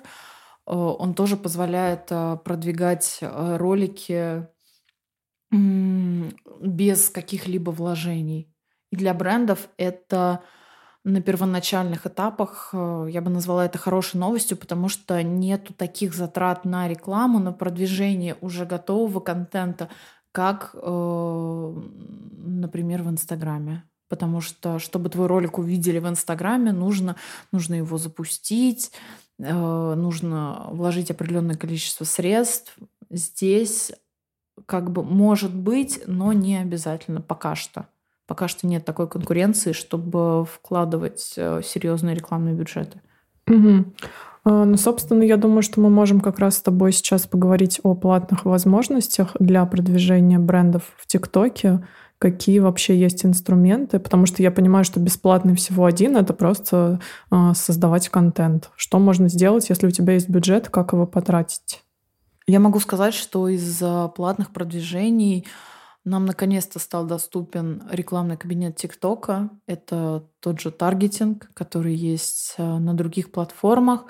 [0.75, 4.45] он тоже позволяет э, продвигать э, ролики
[5.49, 8.53] без каких-либо вложений.
[8.91, 10.43] И для брендов это
[11.03, 16.87] на первоначальных этапах, я бы назвала это хорошей новостью, потому что нету таких затрат на
[16.87, 19.89] рекламу, на продвижение уже готового контента,
[20.31, 23.83] как, например, в Инстаграме.
[24.09, 27.15] Потому что, чтобы твой ролик увидели в Инстаграме, нужно,
[27.51, 28.91] нужно его запустить,
[29.39, 32.75] э, нужно вложить определенное количество средств.
[33.09, 33.91] Здесь
[34.65, 37.87] как бы может быть, но не обязательно пока что.
[38.27, 43.01] Пока что нет такой конкуренции, чтобы вкладывать э, серьезные рекламные бюджеты.
[43.47, 43.85] Угу.
[44.49, 48.45] Ну, собственно, я думаю, что мы можем как раз с тобой сейчас поговорить о платных
[48.45, 51.85] возможностях для продвижения брендов в ТикТоке
[52.19, 56.99] какие вообще есть инструменты, потому что я понимаю, что бесплатный всего один— это просто
[57.31, 58.71] э, создавать контент.
[58.75, 61.83] Что можно сделать, если у тебя есть бюджет, как его потратить?
[62.47, 63.83] Я могу сказать, что из
[64.15, 65.45] платных продвижений
[66.07, 69.49] нам наконец-то стал доступен рекламный кабинет ТикТока.
[69.65, 74.05] Это тот же таргетинг, который есть э, на других платформах.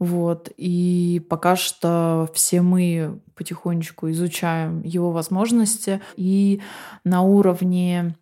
[0.00, 0.50] Вот.
[0.56, 6.00] И пока что все мы потихонечку изучаем его возможности.
[6.16, 6.62] И
[7.04, 8.16] на уровне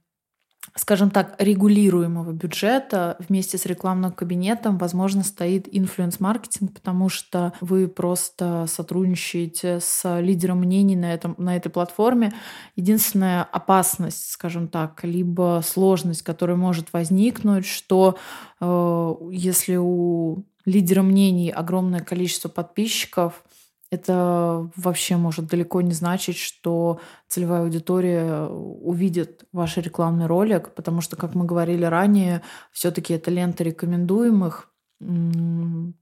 [0.74, 8.66] скажем так, регулируемого бюджета вместе с рекламным кабинетом, возможно, стоит инфлюенс-маркетинг, потому что вы просто
[8.68, 12.32] сотрудничаете с лидером мнений на, этом, на этой платформе.
[12.76, 18.16] Единственная опасность, скажем так, либо сложность, которая может возникнуть, что
[18.60, 23.42] э, если у лидера мнений огромное количество подписчиков,
[23.90, 31.16] это вообще может далеко не значить, что целевая аудитория увидит ваш рекламный ролик, потому что,
[31.16, 34.70] как мы говорили ранее, все-таки это лента рекомендуемых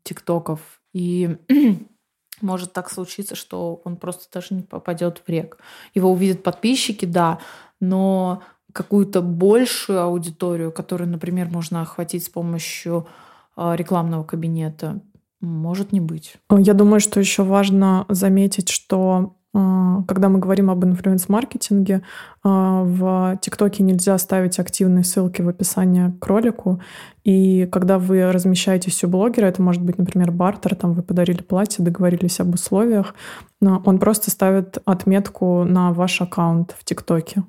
[0.02, 0.60] тиктоков.
[0.92, 1.36] И
[2.40, 5.58] может так случиться, что он просто даже не попадет в рек.
[5.94, 7.38] Его увидят подписчики, да,
[7.78, 13.06] но какую-то большую аудиторию, которую, например, можно охватить с помощью
[13.56, 15.00] рекламного кабинета,
[15.40, 16.36] может не быть.
[16.50, 22.02] Я думаю, что еще важно заметить, что а, когда мы говорим об инфлюенс-маркетинге,
[22.42, 26.80] а, в ТикТоке нельзя ставить активные ссылки в описании к ролику.
[27.24, 31.82] И когда вы размещаетесь у блогера, это может быть, например, бартер, там вы подарили платье,
[31.82, 33.14] договорились об условиях,
[33.60, 37.42] он просто ставит отметку на ваш аккаунт в ТикТоке.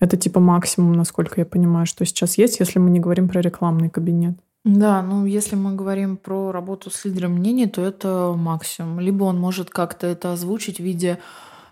[0.00, 3.88] Это типа максимум, насколько я понимаю, что сейчас есть, если мы не говорим про рекламный
[3.88, 4.36] кабинет.
[4.66, 8.98] Да, ну если мы говорим про работу с лидером мнений, то это максимум.
[8.98, 11.20] Либо он может как-то это озвучить в виде,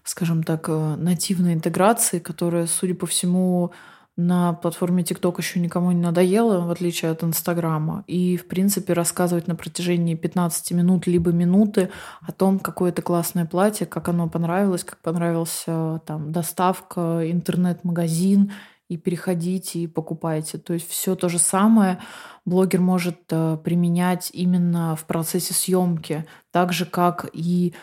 [0.04, 3.72] скажем так, э, нативной интеграции, которая, судя по всему,
[4.16, 8.04] на платформе TikTok еще никому не надоело, в отличие от Инстаграма.
[8.06, 13.44] И, в принципе, рассказывать на протяжении 15 минут либо минуты о том, какое это классное
[13.44, 18.52] платье, как оно понравилось, как понравился там доставка, интернет-магазин
[18.88, 20.58] и переходите и покупайте.
[20.58, 21.98] То есть все то же самое
[22.44, 27.74] блогер может э, применять именно в процессе съемки, так же как и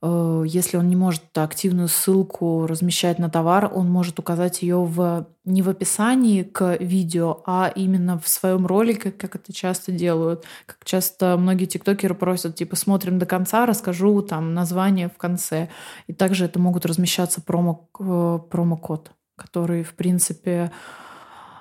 [0.00, 5.26] э, если он не может активную ссылку размещать на товар, он может указать ее в,
[5.44, 10.44] не в описании к видео, а именно в своем ролике, как это часто делают.
[10.64, 15.68] Как часто многие тиктокеры просят, типа, смотрим до конца, расскажу там название в конце.
[16.06, 19.10] И также это могут размещаться промо, э, промокод.
[19.36, 20.72] Который, в принципе,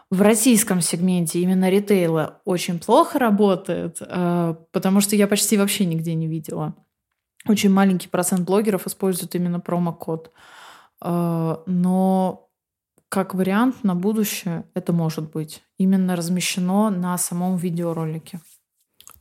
[0.09, 6.13] в российском сегменте именно ритейла очень плохо работает, э, потому что я почти вообще нигде
[6.13, 6.75] не видела.
[7.47, 10.31] Очень маленький процент блогеров используют именно промокод.
[11.01, 12.49] Э, но
[13.09, 18.39] как вариант на будущее это может быть именно размещено на самом видеоролике.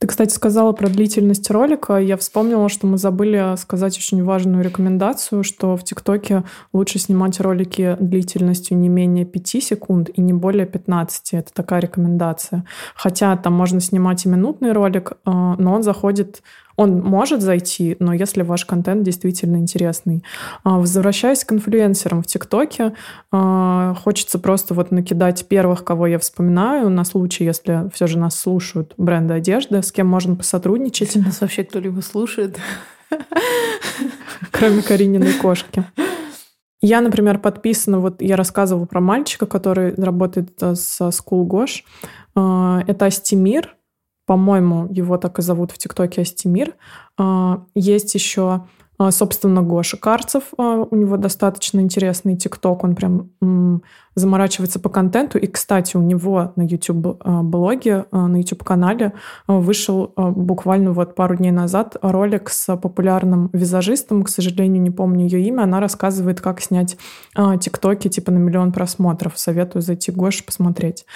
[0.04, 1.96] Ты, кстати, сказала про длительность ролика.
[1.96, 7.96] Я вспомнила, что мы забыли сказать очень важную рекомендацию, что в ТикТоке лучше снимать ролики
[7.98, 11.32] длительностью не менее 5 секунд и не более 15.
[11.32, 12.66] Это такая рекомендация.
[12.94, 16.42] Хотя там можно снимать и минутный ролик, э, но он заходит
[16.76, 20.24] он может зайти, но если ваш контент действительно интересный.
[20.62, 22.94] А, возвращаясь к инфлюенсерам в ТикТоке,
[23.30, 28.38] а, хочется просто вот накидать первых, кого я вспоминаю, на случай, если все же нас
[28.38, 31.14] слушают бренды одежды, с кем можно посотрудничать.
[31.14, 32.58] Если нас вообще кто-либо слушает.
[34.50, 35.84] Кроме Карининой кошки.
[36.80, 41.82] Я, например, подписана, вот я рассказывала про мальчика, который работает э, со School Gosh.
[42.34, 43.76] А, это Астемир,
[44.26, 46.74] по-моему, его так и зовут в ТикТоке Астемир.
[47.18, 48.64] А, есть еще
[48.96, 53.30] а, собственно, Гоша Карцев, а, у него достаточно интересный ТикТок, он прям
[54.14, 55.38] заморачивается по контенту.
[55.38, 59.12] И, кстати, у него на YouTube-блоге, а, на YouTube-канале
[59.46, 65.42] вышел буквально вот пару дней назад ролик с популярным визажистом, к сожалению, не помню ее
[65.42, 65.62] имя.
[65.62, 66.96] Она рассказывает, как снять
[67.60, 69.38] ТикТоки типа на миллион просмотров.
[69.38, 71.06] Советую зайти Гош посмотреть.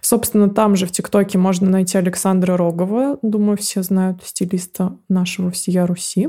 [0.00, 5.86] Собственно, там же в ТикТоке можно найти Александра Рогова, думаю, все знают стилиста нашего «Всея
[5.86, 6.28] Руси».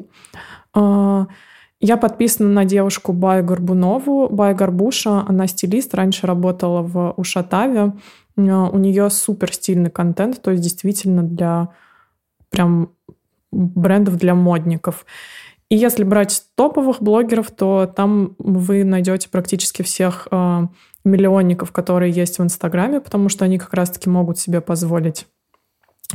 [1.81, 4.27] Я подписана на девушку Бай Горбунову.
[4.29, 7.93] Бай Горбуша, она стилист, раньше работала в Ушатаве.
[8.37, 11.69] А, у нее супер стильный контент, то есть действительно для
[12.49, 12.91] прям
[13.51, 15.05] брендов для модников.
[15.69, 20.67] И если брать топовых блогеров, то там вы найдете практически всех э,
[21.03, 25.38] миллионников, которые есть в Инстаграме, потому что они как раз-таки могут себе позволить Э,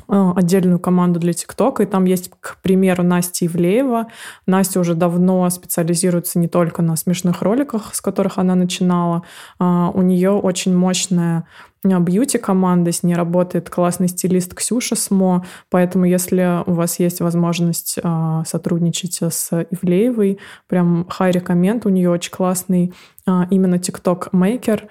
[0.09, 4.09] отдельную команду для ТикТока, и там есть, к примеру, Настя Ивлеева.
[4.47, 9.23] Настя уже давно специализируется не только на смешных роликах, с которых она начинала.
[9.59, 11.45] А, у нее очень мощная
[11.85, 17.99] э, бьюти-команда, с ней работает классный стилист Ксюша Смо, поэтому если у вас есть возможность
[18.03, 22.93] э, сотрудничать с Ивлеевой, прям хай рекоменд, у нее очень классный
[23.27, 24.89] именно TikTok-мейкер,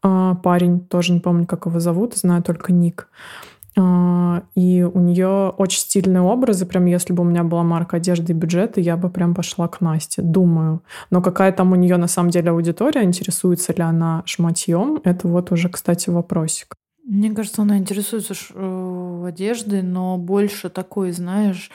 [0.00, 3.08] парень, тоже не помню, как его зовут, знаю только ник.
[3.08, 6.64] А, и у нее очень стильные образы.
[6.64, 9.80] Прям если бы у меня была марка одежды и бюджета, я бы прям пошла к
[9.80, 10.82] Насте, думаю.
[11.10, 15.50] Но какая там у нее на самом деле аудитория, интересуется ли она шматьем, это вот
[15.50, 16.76] уже, кстати, вопросик.
[17.04, 21.70] Мне кажется, она интересуется э, одеждой, но больше такой, знаешь,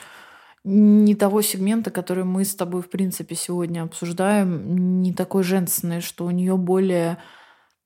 [0.64, 6.26] не того сегмента, который мы с тобой, в принципе, сегодня обсуждаем, не такой женственный, что
[6.26, 7.18] у нее более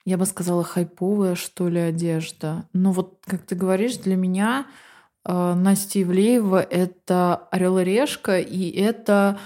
[0.04, 2.68] я бы сказала, хайповая, что ли, одежда.
[2.72, 4.66] Но вот, как ты говоришь, для меня
[5.24, 9.38] э, Настя Ивлеева— это «Орел и решка», и это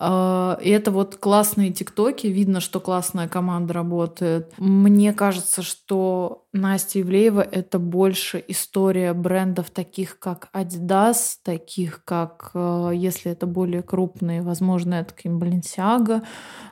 [0.00, 4.50] и это вот классные тиктоки, видно, что классная команда работает.
[4.56, 12.90] Мне кажется, что Настя Ивлеева— это больше история брендов таких, как Adidas, таких, как, а,
[12.90, 16.22] если это более крупные, возможно, это Balenciaga.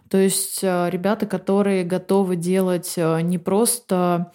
[0.09, 4.33] То есть а, ребята, которые готовы делать не просто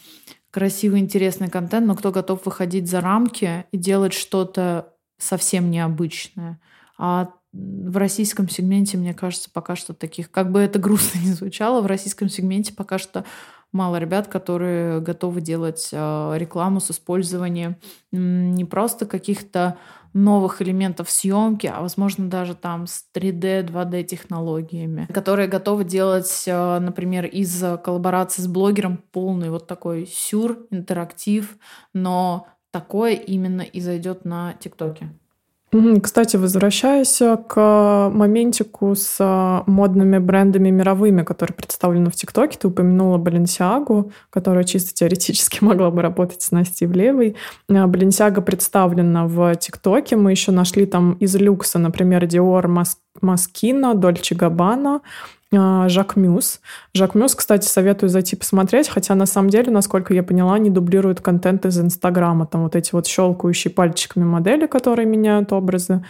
[0.51, 6.59] красивый, интересный контент, но кто готов выходить за рамки и делать что-то совсем необычное.
[6.99, 11.81] А в российском сегменте, мне кажется, пока что таких, как бы это грустно не звучало,
[11.81, 13.25] в российском сегменте пока что
[13.71, 17.75] мало ребят, которые готовы делать э, рекламу с использованием
[18.11, 19.77] не просто каких-то
[20.13, 26.79] новых элементов съемки, а возможно даже там с 3D, 2D технологиями, которые готовы делать, э,
[26.79, 31.57] например, из коллаборации с блогером полный вот такой сюр, интерактив,
[31.93, 35.11] но такое именно и зайдет на ТикТоке.
[36.03, 42.67] Кстати, возвращаясь э, к моментику с э, модными брендами мировыми, которые представлены в ТикТоке, ты
[42.67, 47.35] упомянула Баленсиагу, которая чисто теоретически могла бы работать с Настей Ивлеевой.
[47.67, 50.15] Баленсиага представлена в ТикТоке.
[50.15, 52.67] Мы еще нашли там из люкса, например, Dior
[53.21, 55.01] Moschino, Dolce Gabbana,
[55.53, 56.59] Jacquemus.
[56.93, 61.65] Jacquemus, кстати, советую зайти посмотреть, хотя на самом деле, насколько я поняла, они дублируют контент
[61.65, 62.45] из Инстаграма.
[62.45, 66.03] Там вот эти вот щелкающие пальчиками модели, которые меняют образы.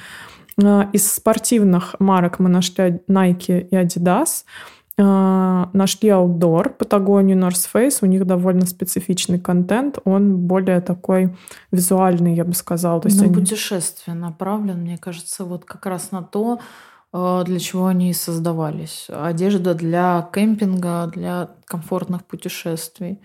[0.62, 4.46] А, из спортивных марок мы нашли Nike и Adidas.
[4.96, 7.98] А, нашли Outdoor, Патагонию, North Face.
[8.02, 9.98] У них довольно специфичный контент.
[10.04, 11.36] Он более такой
[11.72, 13.02] визуальный, я бы сказала.
[13.02, 13.34] То есть на они...
[13.34, 16.60] путешествие направлен, мне кажется, вот как раз на то,
[17.14, 19.08] для чего они создавались.
[19.10, 23.22] Одежда для кемпинга, для комфортных путешествий.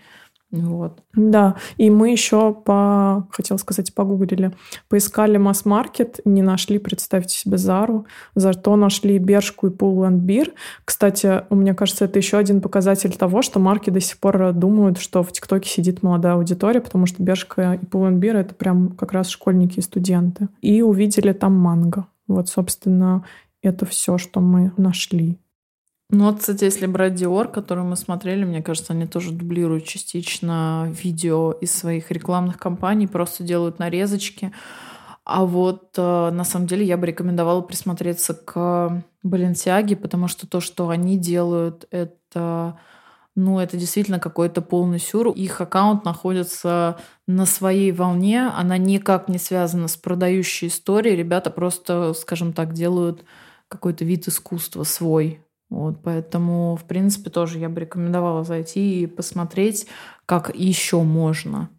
[0.51, 1.03] Вот.
[1.13, 4.51] Да, и мы еще по, хотел сказать, погуглили,
[4.87, 10.51] поискали масс-маркет, не нашли, представьте себе, Зару, зато нашли Бершку и Pull and Beer.
[10.85, 15.21] Кстати, мне кажется, это еще один показатель того, что марки до сих пор думают, что
[15.21, 19.13] в ТикТоке сидит молодая аудитория, потому что Бершка и Pull and Beer— это прям как
[19.13, 20.47] раз школьники и студенты.
[20.61, 22.07] И увидели там манго.
[22.27, 23.23] Вот, собственно,
[23.61, 25.39] это все, что мы нашли.
[26.11, 30.91] Ну вот, кстати, если брать Dior, который мы смотрели, мне кажется, они тоже дублируют частично
[31.03, 34.51] видео из своих рекламных кампаний, просто делают нарезочки.
[35.23, 40.59] А вот э, на самом деле я бы рекомендовала присмотреться к Баленсиаге, потому что то,
[40.59, 42.79] что они делают, это
[43.35, 45.29] ну, это действительно какой-то полный сюр.
[45.29, 46.97] Их аккаунт находится
[47.27, 51.15] на своей волне, она никак не связана с продающей историей.
[51.15, 53.23] Ребята просто, скажем так, делают
[53.69, 55.41] какой-то вид искусства свой.
[55.69, 59.85] Вот, поэтому, в принципе, тоже я бы рекомендовала зайти и посмотреть,
[60.25, 61.69] как еще можно.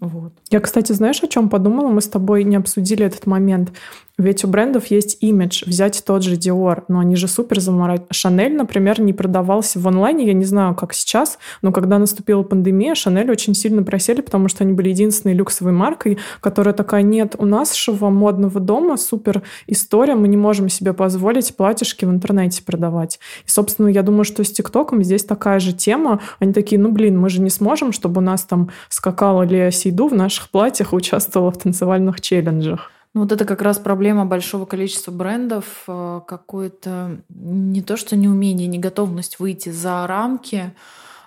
[0.00, 0.32] Вот.
[0.50, 1.88] Я, кстати, знаешь, о чем подумала?
[1.88, 3.72] Мы с тобой не обсудили этот момент.
[4.18, 5.62] Ведь у брендов есть имидж.
[5.66, 8.02] Взять тот же Dior, но они же супер заморать.
[8.10, 12.94] Шанель, например, не продавался в онлайне, я не знаю, как сейчас, но когда наступила пандемия,
[12.94, 17.44] Шанель очень сильно просели, потому что они были единственной люксовой маркой, которая такая, нет, у
[17.44, 23.20] нашего модного дома супер история, мы не можем себе позволить платьишки в интернете продавать.
[23.44, 26.20] И, собственно, я думаю, что с ТикТоком здесь такая же тема.
[26.38, 30.08] Они такие, ну, блин, мы же не сможем, чтобы у нас там скакала Лея Сейду
[30.08, 32.90] в наших платьях участвовала в танцевальных челленджах.
[33.16, 38.68] Ну, вот это как раз проблема большого количества брендов, э, какое-то не то что неумение,
[38.68, 40.74] не готовность выйти за рамки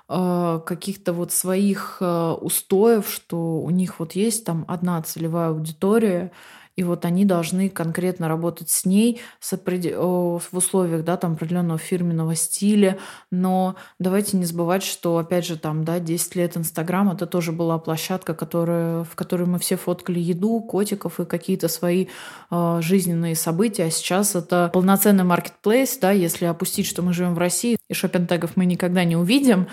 [0.07, 6.31] э, каких-то вот своих э, устоев, что у них вот есть там одна целевая аудитория,
[6.79, 9.93] и вот они должны конкретно работать с ней с опред...
[9.97, 12.97] в условиях да, там, определенного фирменного стиля.
[13.31, 17.79] Но давайте не забывать, что, опять же, там, да, 10 лет Инстаграм— это тоже была
[17.79, 22.07] площадка, которая, в которой мы все фоткали еду, котиков и какие-то свои
[22.49, 23.83] э, жизненные события.
[23.83, 28.51] А сейчас это полноценный маркетплейс, да, если опустить, что мы живем в России, и шопинг-тегов
[28.55, 29.67] мы никогда не увидим,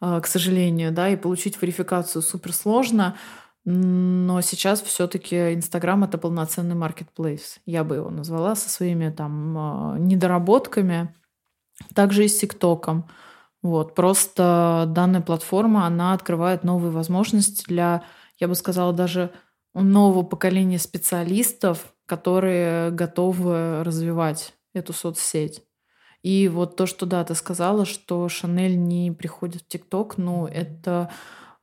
[0.00, 3.14] э, к сожалению, да, и получить верификацию супер сложно—
[3.68, 7.58] но сейчас все-таки Инстаграм это полноценный маркетплейс.
[7.66, 11.12] Я бы его назвала со своими там а, недоработками.
[11.92, 13.10] Также и с ТикТоком.
[13.62, 13.96] Вот.
[13.96, 18.04] Просто данная платформа, она открывает новые возможности для,
[18.38, 19.32] я бы сказала, даже
[19.74, 25.64] нового поколения специалистов, которые готовы развивать эту соцсеть.
[26.22, 31.10] И вот то, что да, ты сказала, что Шанель не приходит в ТикТок, ну, это
[31.10, 31.12] Э,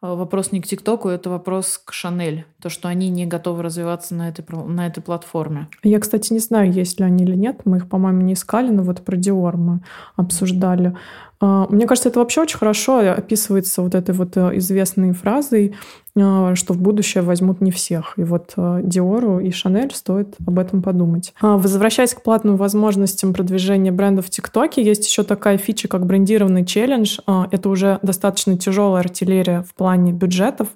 [0.03, 2.45] вопрос не к ТикТоку, это вопрос к Шанель.
[2.61, 5.67] То, что они не готовы развиваться на этой, на этой платформе.
[5.81, 7.61] Я, кстати, не знаю, есть ли они или нет.
[7.65, 9.79] Мы их, по-моему, не искали, но вот про Dior мы
[10.15, 10.95] обсуждали.
[11.43, 15.75] А, мне кажется, это вообще очень хорошо описывается вот этой вот э, известной фразой,
[16.17, 18.13] а, что в будущее возьмут не всех.
[18.15, 21.33] И вот Диору и Шанель стоит об этом подумать.
[21.41, 26.65] А, возвращаясь к платным возможностям продвижения брендов в ТикТоке, есть еще такая фича, как брендированный
[26.65, 27.19] челлендж.
[27.51, 30.69] Это уже достаточно тяжелая артиллерия в плане бюджетов.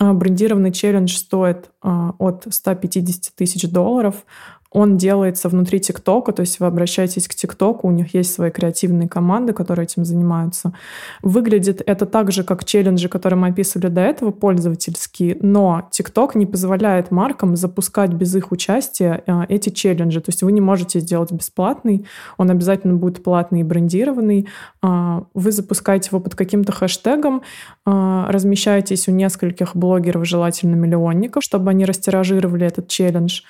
[0.00, 4.24] Брендированный челлендж стоит от 150 тысяч долларов
[4.72, 9.08] он делается внутри ТикТока, то есть вы обращаетесь к ТикТоку, у них есть свои креативные
[9.08, 10.72] команды, которые этим занимаются.
[11.22, 16.46] Выглядит это так же, как челленджи, которые мы описывали до этого, пользовательские, но ТикТок не
[16.46, 20.20] позволяет маркам запускать без их участия э, эти челленджи.
[20.20, 22.06] То есть вы не можете сделать бесплатный,
[22.38, 24.48] он обязательно будет платный и брендированный.
[24.80, 27.42] А, вы запускаете его под каким-то хэштегом,
[27.84, 33.42] а, размещаетесь у нескольких блогеров, желательно миллионников, чтобы они растиражировали этот челлендж.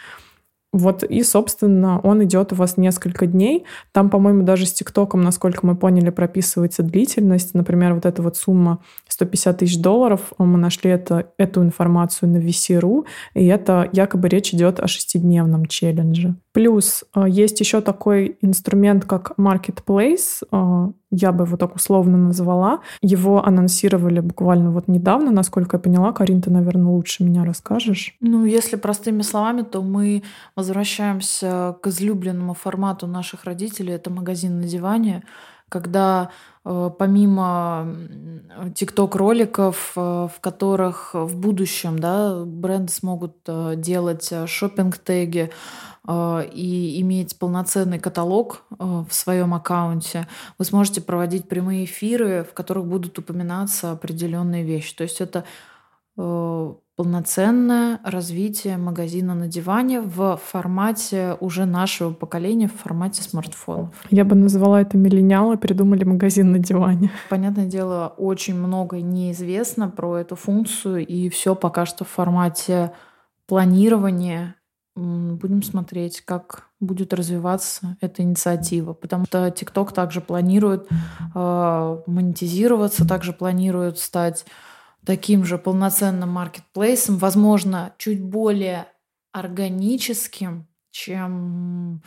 [0.72, 3.64] Вот и, собственно, он идет у вас несколько дней.
[3.92, 7.52] Там, по-моему, даже с ТикТоком, насколько мы поняли, прописывается длительность.
[7.52, 13.04] Например, вот эта вот сумма 150 тысяч долларов, мы нашли это, эту информацию на VC.ru,
[13.34, 16.36] и это якобы речь идет о шестидневном челлендже.
[16.52, 22.80] Плюс э, есть еще такой инструмент, как Marketplace, э, я бы его так условно назвала.
[23.02, 26.12] Его анонсировали буквально вот недавно, насколько я поняла.
[26.12, 28.16] Карин, ты, наверное, лучше меня расскажешь.
[28.20, 30.22] Ну, если простыми словами, то мы
[30.56, 33.92] возвращаемся к излюбленному формату наших родителей.
[33.92, 35.22] Это магазин на диване,
[35.72, 36.30] когда
[36.64, 37.96] э, помимо
[38.74, 43.36] тикток-роликов, в которых в будущем да, бренды смогут
[43.80, 45.50] делать шопинг-теги,
[46.06, 50.26] Э, и иметь полноценный каталог э, в своем аккаунте,
[50.58, 54.94] вы сможете проводить прямые эфиры, в которых будут упоминаться определенные вещи.
[54.96, 55.44] То есть это э,
[56.16, 63.94] полноценное развитие магазина на диване в формате уже нашего поколения, в формате смартфонов.
[64.10, 67.10] Я бы назвала это миллениалы, придумали магазин на диване.
[67.30, 72.92] Понятное дело, очень много неизвестно про эту функцию, и все пока что в формате
[73.46, 74.56] планирования.
[74.94, 78.92] Будем смотреть, как будет развиваться эта инициатива.
[78.92, 80.86] Потому что TikTok также планирует
[81.34, 84.44] э, монетизироваться, также планирует стать
[85.04, 88.86] таким же полноценным маркетплейсом, возможно, чуть более
[89.32, 92.02] органическим, чем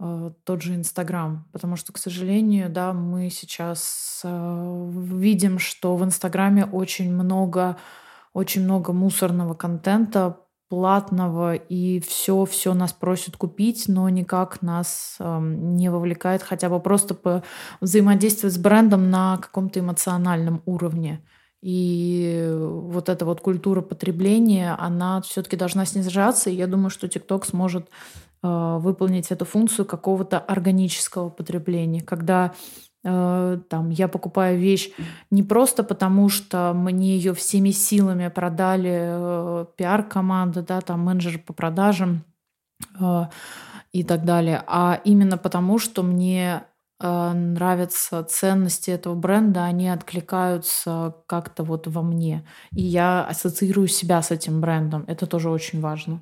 [0.00, 1.48] э, тот же Инстаграм.
[1.52, 7.76] Потому что, к сожалению, да, мы сейчас э, видим, что в Инстаграме очень много,
[8.32, 15.38] очень много мусорного контента, платного, и все, все нас просят купить, но никак нас э,
[15.40, 17.44] не вовлекает хотя бы просто по
[17.80, 21.24] взаимодействовать с брендом на каком-то эмоциональном уровне.
[21.62, 26.50] И вот эта вот культура потребления, она все-таки должна снижаться.
[26.50, 27.88] И я думаю, что TikTok сможет
[28.42, 32.54] э, выполнить эту функцию какого-то органического потребления, когда
[33.04, 34.90] э, там я покупаю вещь
[35.30, 41.52] не просто потому, что мне ее всеми силами продали э, пиар-команда, да, там менеджер по
[41.52, 42.22] продажам
[43.00, 43.24] э,
[43.92, 46.64] и так далее, а именно потому, что мне
[47.00, 52.46] нравятся ценности этого бренда, они откликаются как-то вот во мне.
[52.74, 55.04] И я ассоциирую себя с этим брендом.
[55.06, 56.20] Это тоже очень важно.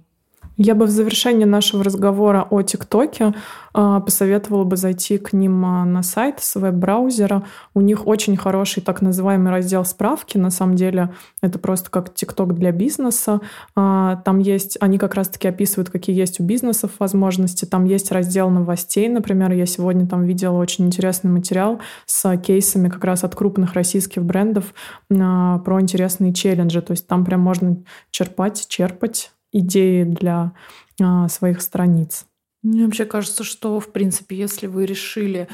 [0.56, 3.34] Я бы в завершении нашего разговора о ТикТоке
[3.72, 7.44] а, посоветовала бы зайти к ним а, на сайт с веб-браузера.
[7.74, 10.38] У них очень хороший так называемый раздел справки.
[10.38, 13.40] На самом деле это просто как ТикТок для бизнеса.
[13.74, 17.64] А, там есть, они как раз-таки описывают, какие есть у бизнесов возможности.
[17.64, 19.50] Там есть раздел новостей, например.
[19.50, 24.72] Я сегодня там видела очень интересный материал с кейсами как раз от крупных российских брендов
[25.08, 26.80] про интересные челленджи.
[26.80, 27.82] То есть там прям можно
[28.12, 30.52] черпать, черпать идеи для
[31.00, 32.26] а, своих страниц.
[32.62, 35.48] Мне вообще кажется, что, в принципе, если вы решили,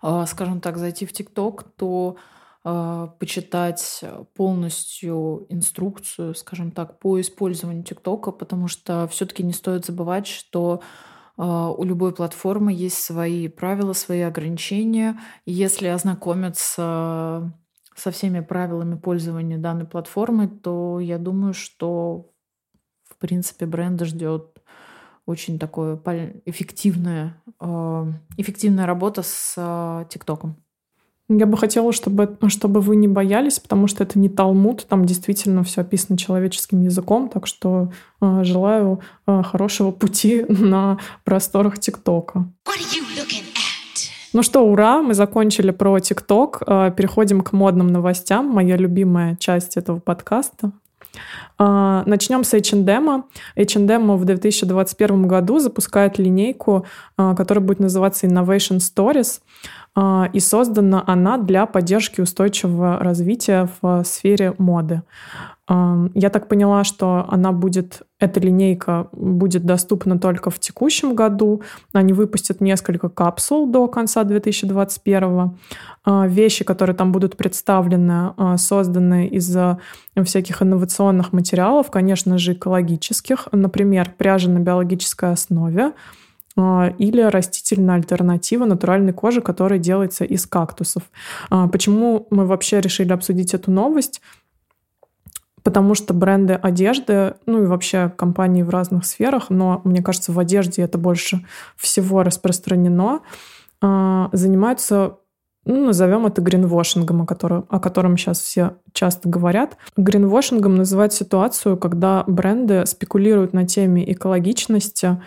[0.00, 2.16] а, скажем так, зайти в ТикТок, то
[2.64, 4.04] а, почитать
[4.34, 10.82] полностью инструкцию, скажем так, по использованию ТикТока, потому что все-таки не стоит забывать, что
[11.38, 15.20] у любой платформы есть свои правила, свои ограничения.
[15.44, 17.52] Если ознакомиться
[17.94, 22.30] со всеми правилами пользования данной платформы, то я думаю, что
[23.16, 24.60] в принципе, бренда ждет
[25.24, 25.98] очень такое
[26.44, 28.06] эффективная, а,
[28.36, 30.56] эффективная работа с а, ТикТоком.
[31.28, 35.64] Я бы хотела, чтобы, чтобы вы не боялись, потому что это не Талмуд, там действительно
[35.64, 37.90] все описано человеческим языком, так что
[38.20, 42.48] э, желаю э, хорошего пути на просторах ТикТока.
[44.32, 49.76] Ну что, ура, мы закончили про ТикТок, э, переходим к модным новостям, моя любимая часть
[49.76, 50.70] этого подкаста.
[51.58, 53.24] А, начнем с H&M.
[53.56, 56.86] H&M в 2021 году запускает линейку,
[57.16, 59.40] а, которая будет называться Innovation Stories.
[59.94, 65.02] А, и создана она для поддержки устойчивого развития в сфере моды.
[65.68, 71.62] Я так поняла, что она будет, эта линейка будет доступна только в текущем году.
[71.92, 75.56] Они выпустят несколько капсул до конца 2021.
[76.08, 79.56] А, вещи, которые там будут представлены, а, созданы из
[80.24, 83.48] всяких инновационных материалов, конечно же, экологических.
[83.50, 85.94] Например, пряжа на биологической основе
[86.56, 91.02] а, или растительная альтернатива натуральной кожи, которая делается из кактусов.
[91.50, 94.22] Почему мы вообще решили обсудить эту новость?
[95.66, 100.38] Потому что бренды одежды, ну и вообще компании в разных сферах, но мне кажется, в
[100.38, 101.44] одежде это больше
[101.74, 103.22] всего распространено,
[103.80, 105.16] а, занимаются
[105.64, 109.76] ну, назовем это гринвошингом, о котором, о котором сейчас все часто говорят.
[109.96, 115.20] Гринвошингом называют ситуацию, когда бренды спекулируют на теме экологичности,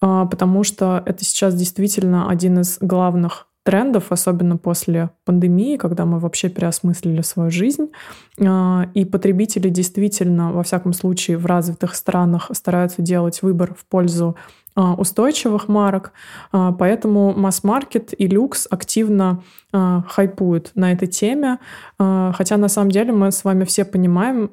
[0.00, 6.18] а, потому что это сейчас действительно один из главных трендов, особенно после пандемии, когда мы
[6.18, 7.90] вообще переосмыслили свою жизнь.
[8.40, 14.36] А, и потребители действительно, во всяком случае, в развитых странах стараются делать выбор в пользу
[14.74, 16.12] устойчивых марок,
[16.50, 19.42] а, поэтому масс-маркет и люкс активно
[19.72, 21.58] а, хайпуют на этой теме,
[21.98, 24.50] хотя на самом деле мы с вами все понимаем,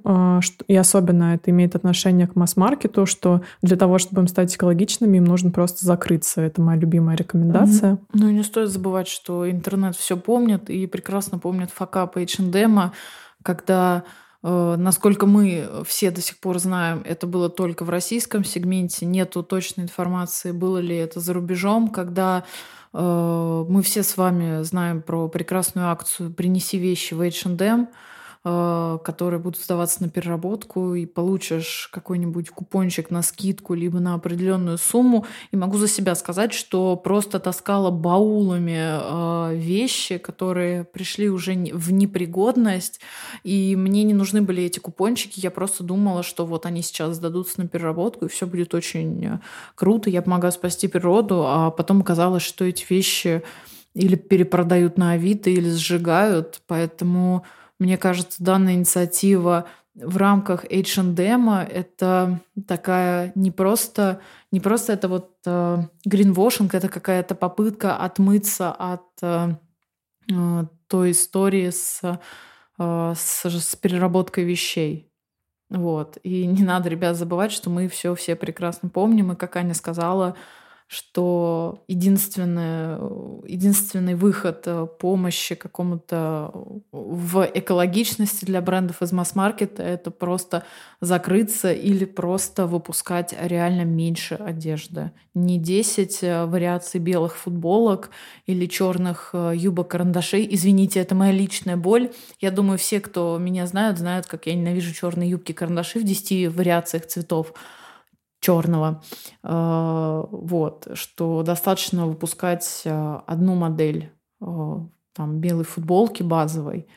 [0.68, 5.26] и особенно это имеет отношение к масс-маркету, что для того, чтобы им стать экологичными, им
[5.26, 6.42] нужно просто закрыться.
[6.42, 7.94] Это моя любимая рекомендация.
[7.94, 8.10] Mm-hmm.
[8.14, 12.92] Ну и не стоит забывать, что интернет все помнит и прекрасно помнит факап H&M,
[13.42, 14.04] когда
[14.42, 19.84] насколько мы все до сих пор знаем, это было только в российском сегменте, нету точной
[19.84, 22.46] информации, было ли это за рубежом, когда
[22.94, 28.09] э, мы все с вами знаем про прекрасную акцию «Принеси вещи в H&M», Э,
[28.44, 35.26] которые будут сдаваться на переработку, и получишь какой-нибудь купончик на скидку, либо на определенную сумму.
[35.52, 41.92] И могу за себя сказать, что просто таскала баулами э, вещи, которые пришли уже в
[41.92, 43.02] непригодность,
[43.44, 45.42] и мне не нужны были эти купончики.
[45.42, 49.40] Я просто думала, что вот они сейчас сдадутся на переработку, и все будет очень э,
[49.76, 53.44] круто, я помогаю спасти природу, а потом оказалось, что эти вещи
[53.94, 57.44] или перепродают на Авито, или сжигают, поэтому
[57.80, 64.22] мне кажется, данная инициатива в рамках H&M это такая не просто,
[64.52, 69.56] не просто это вот э, это какая-то попытка отмыться от э,
[70.32, 72.02] э, той истории с,
[72.78, 75.10] э, с, с переработкой вещей.
[75.70, 76.18] Вот.
[76.24, 79.32] И не надо, ребят, забывать, что мы все все прекрасно помним.
[79.32, 80.36] И как Аня сказала,
[80.90, 82.96] что единственный,
[83.48, 86.52] единственный выход э, помощи какому-то
[86.92, 90.64] в экологичности для брендов из масс-маркета— это просто
[91.00, 95.12] закрыться или просто выпускать реально меньше одежды.
[95.36, 98.10] Не 10 э, вариаций белых футболок
[98.48, 100.48] или черных э, юбок-карандашей.
[100.50, 102.10] Извините, это моя личная боль.
[102.42, 107.06] Я думаю, все, кто меня знают, знают, как я ненавижу черные юбки-карандаши в 10 вариациях
[107.06, 107.54] цветов
[108.40, 109.04] черного.
[109.44, 114.12] Э, вот, что достаточно выпускать э, одну модель
[114.42, 114.46] э,
[115.14, 116.88] там, белой футболки базовой,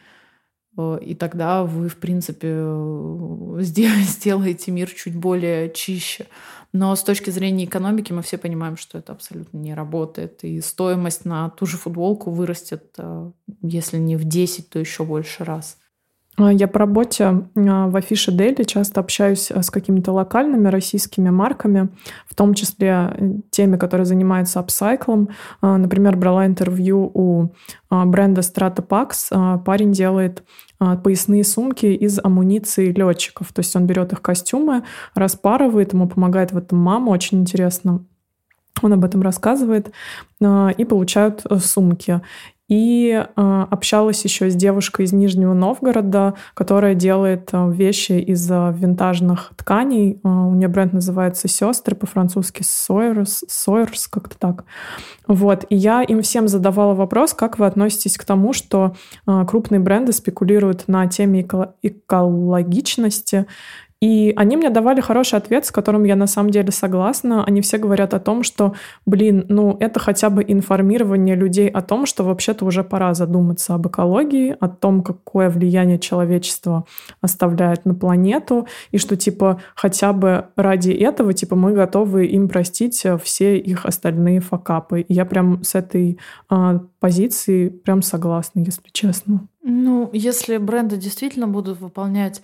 [1.02, 2.48] и тогда вы, в принципе,
[3.60, 6.28] сделаете мир чуть более чище.
[6.72, 10.44] Но с точки зрения экономики мы все понимаем, что это абсолютно не работает.
[10.44, 12.96] И стоимость на ту же футболку вырастет,
[13.60, 15.76] если не в 10, то еще больше раз.
[16.38, 21.30] А, я по работе а, в Афише Дели часто общаюсь а, с какими-то локальными российскими
[21.30, 21.90] марками,
[22.26, 25.28] в том числе э, теми, которые занимаются апсайклом.
[25.60, 27.52] Например, брала интервью у
[27.90, 29.62] бренда Strata Pax.
[29.64, 30.42] Парень делает
[30.78, 33.52] поясные сумки из амуниции летчиков.
[33.52, 37.10] То есть он берет их костюмы, распарывает, ему помогает в этом мама.
[37.10, 38.04] Очень интересно
[38.80, 39.92] он об этом рассказывает,
[40.40, 42.20] и получают э, сумки.
[42.72, 48.72] И э, общалась еще с девушкой из Нижнего Новгорода, которая делает э, вещи из э,
[48.74, 50.18] винтажных тканей.
[50.24, 54.64] Э, у нее бренд называется «Сестры», по-французски «Сойерс», «Сойерс», как-то так.
[55.26, 55.66] Вот.
[55.68, 58.96] И я им всем задавала вопрос, как вы относитесь к тому, что
[59.26, 63.44] э, крупные бренды спекулируют на теме эко- экологичности
[64.02, 67.44] и они мне давали хороший ответ, с которым я на самом деле согласна.
[67.44, 68.74] Они все говорят о том, что,
[69.06, 73.86] блин, ну это хотя бы информирование людей о том, что вообще-то уже пора задуматься об
[73.86, 76.84] экологии, о том, какое влияние человечество
[77.20, 83.06] оставляет на планету, и что типа хотя бы ради этого типа мы готовы им простить
[83.22, 85.02] все их остальные факапы.
[85.02, 86.18] И я прям с этой
[86.50, 89.46] э, позиции прям согласна, если честно.
[89.62, 92.42] Ну, если бренды действительно будут выполнять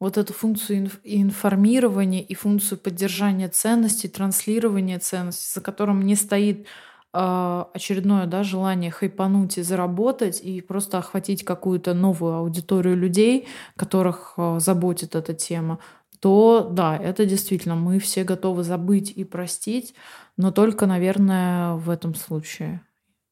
[0.00, 6.66] вот эту функцию информирования и функцию поддержания ценностей, транслирования ценностей, за которым не стоит
[7.12, 14.34] э, очередное да, желание хайпануть и заработать, и просто охватить какую-то новую аудиторию людей, которых
[14.36, 15.80] э, заботит эта тема,
[16.20, 19.94] то да, это действительно мы все готовы забыть и простить,
[20.36, 22.82] но только, наверное, в этом случае.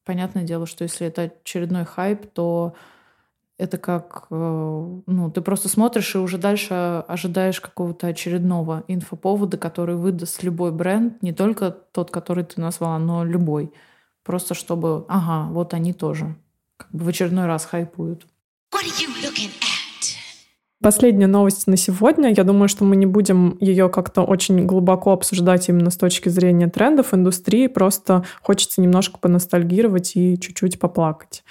[0.05, 2.75] Понятное дело, что если это очередной хайп, то
[3.59, 9.97] это как, э, ну, ты просто смотришь и уже дальше ожидаешь какого-то очередного инфоповода, который
[9.97, 13.73] выдаст любой бренд, не только тот, который ты назвала, но любой.
[14.25, 16.37] Просто чтобы, ага, вот они тоже.
[16.77, 18.27] Как бы в очередной раз хайпуют.
[20.83, 22.35] Последняя новость на сегодня.
[22.37, 26.69] Я думаю, что мы не будем ее как-то очень глубоко обсуждать именно с точки зрения
[26.69, 27.67] трендов индустрии.
[27.67, 31.45] Просто хочется немножко поностальгировать и чуть-чуть поплакать.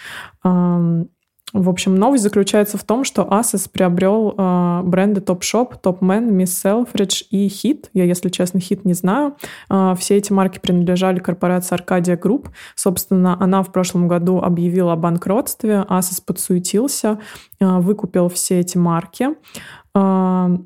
[1.55, 7.27] В общем, новость заключается в том, что Asus приобрел э, бренды Topshop, Topman, Miss Selfridge
[7.29, 7.85] и Hit.
[7.93, 9.37] Я, если честно, Hit не знаю.
[9.69, 12.49] Э, все эти марки принадлежали корпорации Arcadia Group.
[12.75, 15.85] Собственно, она в прошлом году объявила о банкротстве.
[15.87, 17.19] Asus подсуетился,
[17.61, 19.29] э, выкупил все эти марки.
[19.95, 20.57] Э,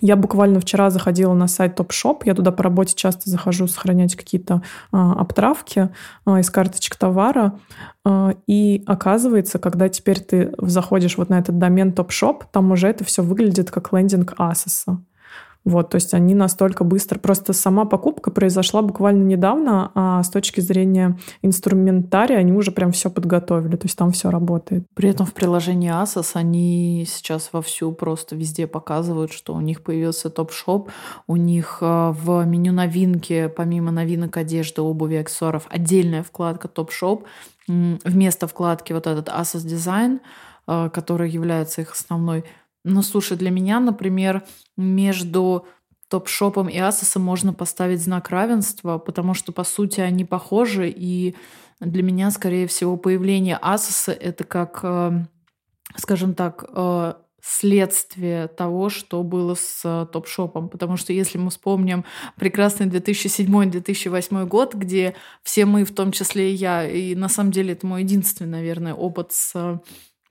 [0.00, 2.22] я буквально вчера заходила на сайт Topshop.
[2.24, 4.62] Я туда по работе часто захожу сохранять какие-то
[4.92, 5.88] а, обтравки
[6.24, 7.58] а, из карточек товара.
[8.04, 13.04] А, и оказывается, когда теперь ты заходишь вот на этот домен Topshop, там уже это
[13.04, 14.98] все выглядит как лендинг Asus.
[15.64, 17.18] Вот, то есть они настолько быстро...
[17.18, 23.10] Просто сама покупка произошла буквально недавно, а с точки зрения инструментария они уже прям все
[23.10, 24.86] подготовили, то есть там все работает.
[24.94, 30.30] При этом в приложении Asos они сейчас вовсю просто везде показывают, что у них появился
[30.30, 30.90] топ-шоп,
[31.26, 37.24] у них э, в меню новинки, помимо новинок одежды, обуви, аксессуаров, отдельная вкладка топ-шоп,
[37.66, 40.20] вместо вкладки вот этот Asos Design—
[40.68, 42.44] э, которая является их основной.
[42.84, 44.44] Но слушай, для меня, например,
[44.76, 45.66] между
[46.08, 51.36] топ-шопом и Асосом можно поставить знак равенства, потому что, по сути, они похожи, и
[51.80, 55.24] для меня, скорее всего, появление Асоса— это как, э,
[55.96, 60.68] скажем так, э, следствие того, что было с э, топ-шопом.
[60.68, 62.04] Потому что если мы вспомним
[62.36, 67.72] прекрасный 2007-2008 год, где все мы, в том числе и я, и на самом деле
[67.72, 69.80] это мой единственный, наверное, опыт с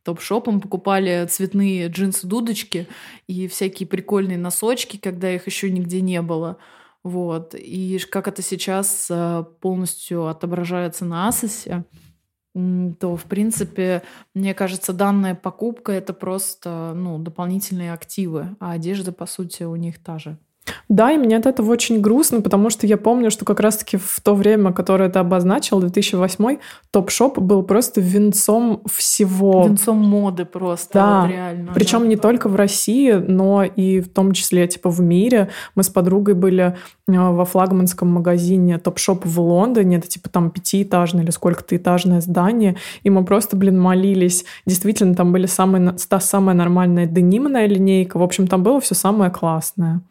[0.07, 2.87] топ-шопом, покупали цветные джинсы-дудочки
[3.27, 6.57] и всякие прикольные носочки, когда их еще нигде не было.
[7.03, 7.53] Вот.
[7.55, 11.83] И как это сейчас э, полностью отображается на Асосе,
[12.53, 14.01] то, в принципе,
[14.33, 20.01] мне кажется, данная покупка— это просто ну, дополнительные активы, а одежда, по сути, у них
[20.01, 20.37] та же.
[20.89, 24.19] Да, и мне от этого очень грустно, потому что я помню, что как раз-таки в
[24.21, 26.57] то время, которое ты обозначил, 2008,
[26.91, 29.65] топ-шоп был просто венцом всего.
[29.65, 31.21] Венцом моды просто, да.
[31.21, 31.71] вот реально.
[31.73, 32.07] Причем да.
[32.07, 35.49] не только в России, но и в том числе типа в мире.
[35.75, 36.75] Мы с подругой были
[37.07, 42.75] э, во флагманском магазине топ-шоп в Лондоне, это типа там пятиэтажное или сколько-то этажное здание,
[43.03, 44.45] и мы просто, блин, молились.
[44.65, 49.31] Действительно, там были самые, та самая нормальная денимная линейка, в общем, там было все самое
[49.31, 50.01] классное.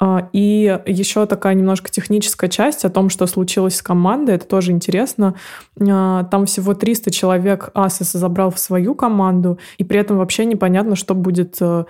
[0.00, 4.72] А, и еще такая немножко техническая часть о том, что случилось с командой, это тоже
[4.72, 5.34] интересно.
[5.80, 10.94] А, там всего 300 человек Asus забрал в свою команду, и при этом вообще непонятно,
[10.94, 11.84] что будет э,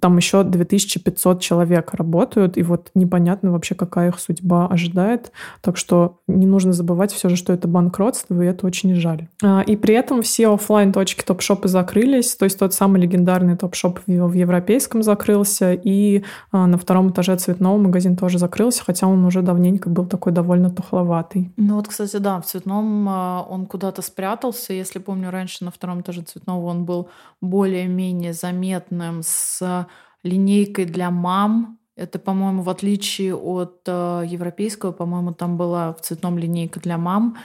[0.00, 5.32] там еще 2500 человек работают, и вот непонятно вообще, какая их судьба ожидает.
[5.60, 9.28] Так что не нужно забывать все же, что это банкротство, и это очень жаль.
[9.42, 14.00] А, и при этом все офлайн точки топ-шопы закрылись, то есть тот самый легендарный топ-шоп
[14.06, 19.42] в европейском закрылся, и а, на втором этаже цветного магазин тоже закрылся, хотя он уже
[19.42, 21.52] давненько был такой довольно тухловатый.
[21.56, 24.72] Ну вот, кстати, да, в цветном а, он куда-то спрятался.
[24.72, 27.08] Если помню, раньше на втором этаже цветного он был
[27.40, 29.83] более-менее заметным с
[30.24, 31.78] линейкой для мам.
[31.96, 37.36] Это, по-моему, в отличие от э, европейского, по-моему, там была в цветном линейка для мам,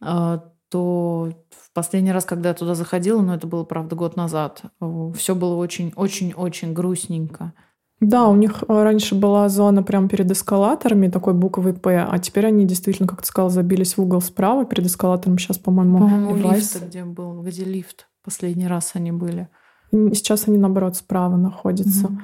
[0.00, 4.62] э, то в последний раз, когда я туда заходила, но это было, правда, год назад,
[4.80, 7.54] э, все было очень-очень-очень грустненько.
[8.00, 12.46] Да, у них э, раньше была зона прямо перед эскалаторами, такой буквы П, а теперь
[12.46, 15.38] они действительно, как ты сказал, забились в угол справа перед эскалатором.
[15.38, 18.06] Сейчас, по-моему, по-моему, лифт, где был, где лифт.
[18.22, 19.48] Последний раз они были.
[19.90, 22.06] Сейчас они, наоборот, справа находятся.
[22.06, 22.18] Угу.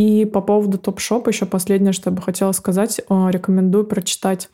[0.00, 4.48] И по поводу топ-шопа еще последнее, что я бы хотела сказать, э, рекомендую прочитать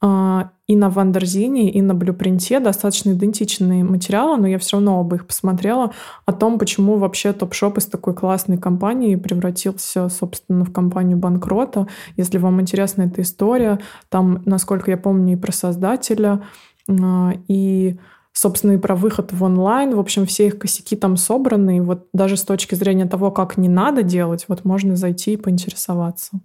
[0.00, 5.00] э, и на Wonderzine, и на Blueprint е достаточно идентичные материалы, но я все равно
[5.00, 5.90] оба их посмотрела,
[6.24, 11.88] о том, почему вообще Topshop из такой классной компании превратился, собственно, в компанию банкрота.
[12.16, 16.44] Если вам интересна эта история, там, насколько я помню, и про создателя,
[16.88, 17.98] э, и
[18.32, 19.94] собственно, и про выход в онлайн.
[19.94, 21.78] В общем, все их косяки там собраны.
[21.78, 25.36] И вот даже с точки зрения того, как не надо делать, вот можно зайти и
[25.36, 26.40] поинтересоваться.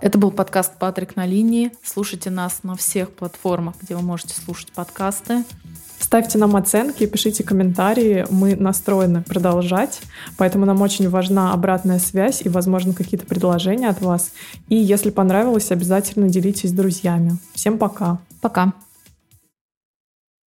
[0.00, 1.70] Это был подкаст «Патрик на линии».
[1.84, 5.44] Слушайте нас на всех платформах, где вы можете слушать подкасты.
[6.00, 8.26] Ставьте нам оценки, пишите комментарии.
[8.28, 10.00] Мы настроены продолжать,
[10.36, 14.32] поэтому нам очень важна обратная связь и, возможно, какие-то предложения от вас.
[14.68, 17.38] И если понравилось, обязательно делитесь с друзьями.
[17.54, 18.18] Всем пока.
[18.40, 18.72] Пока.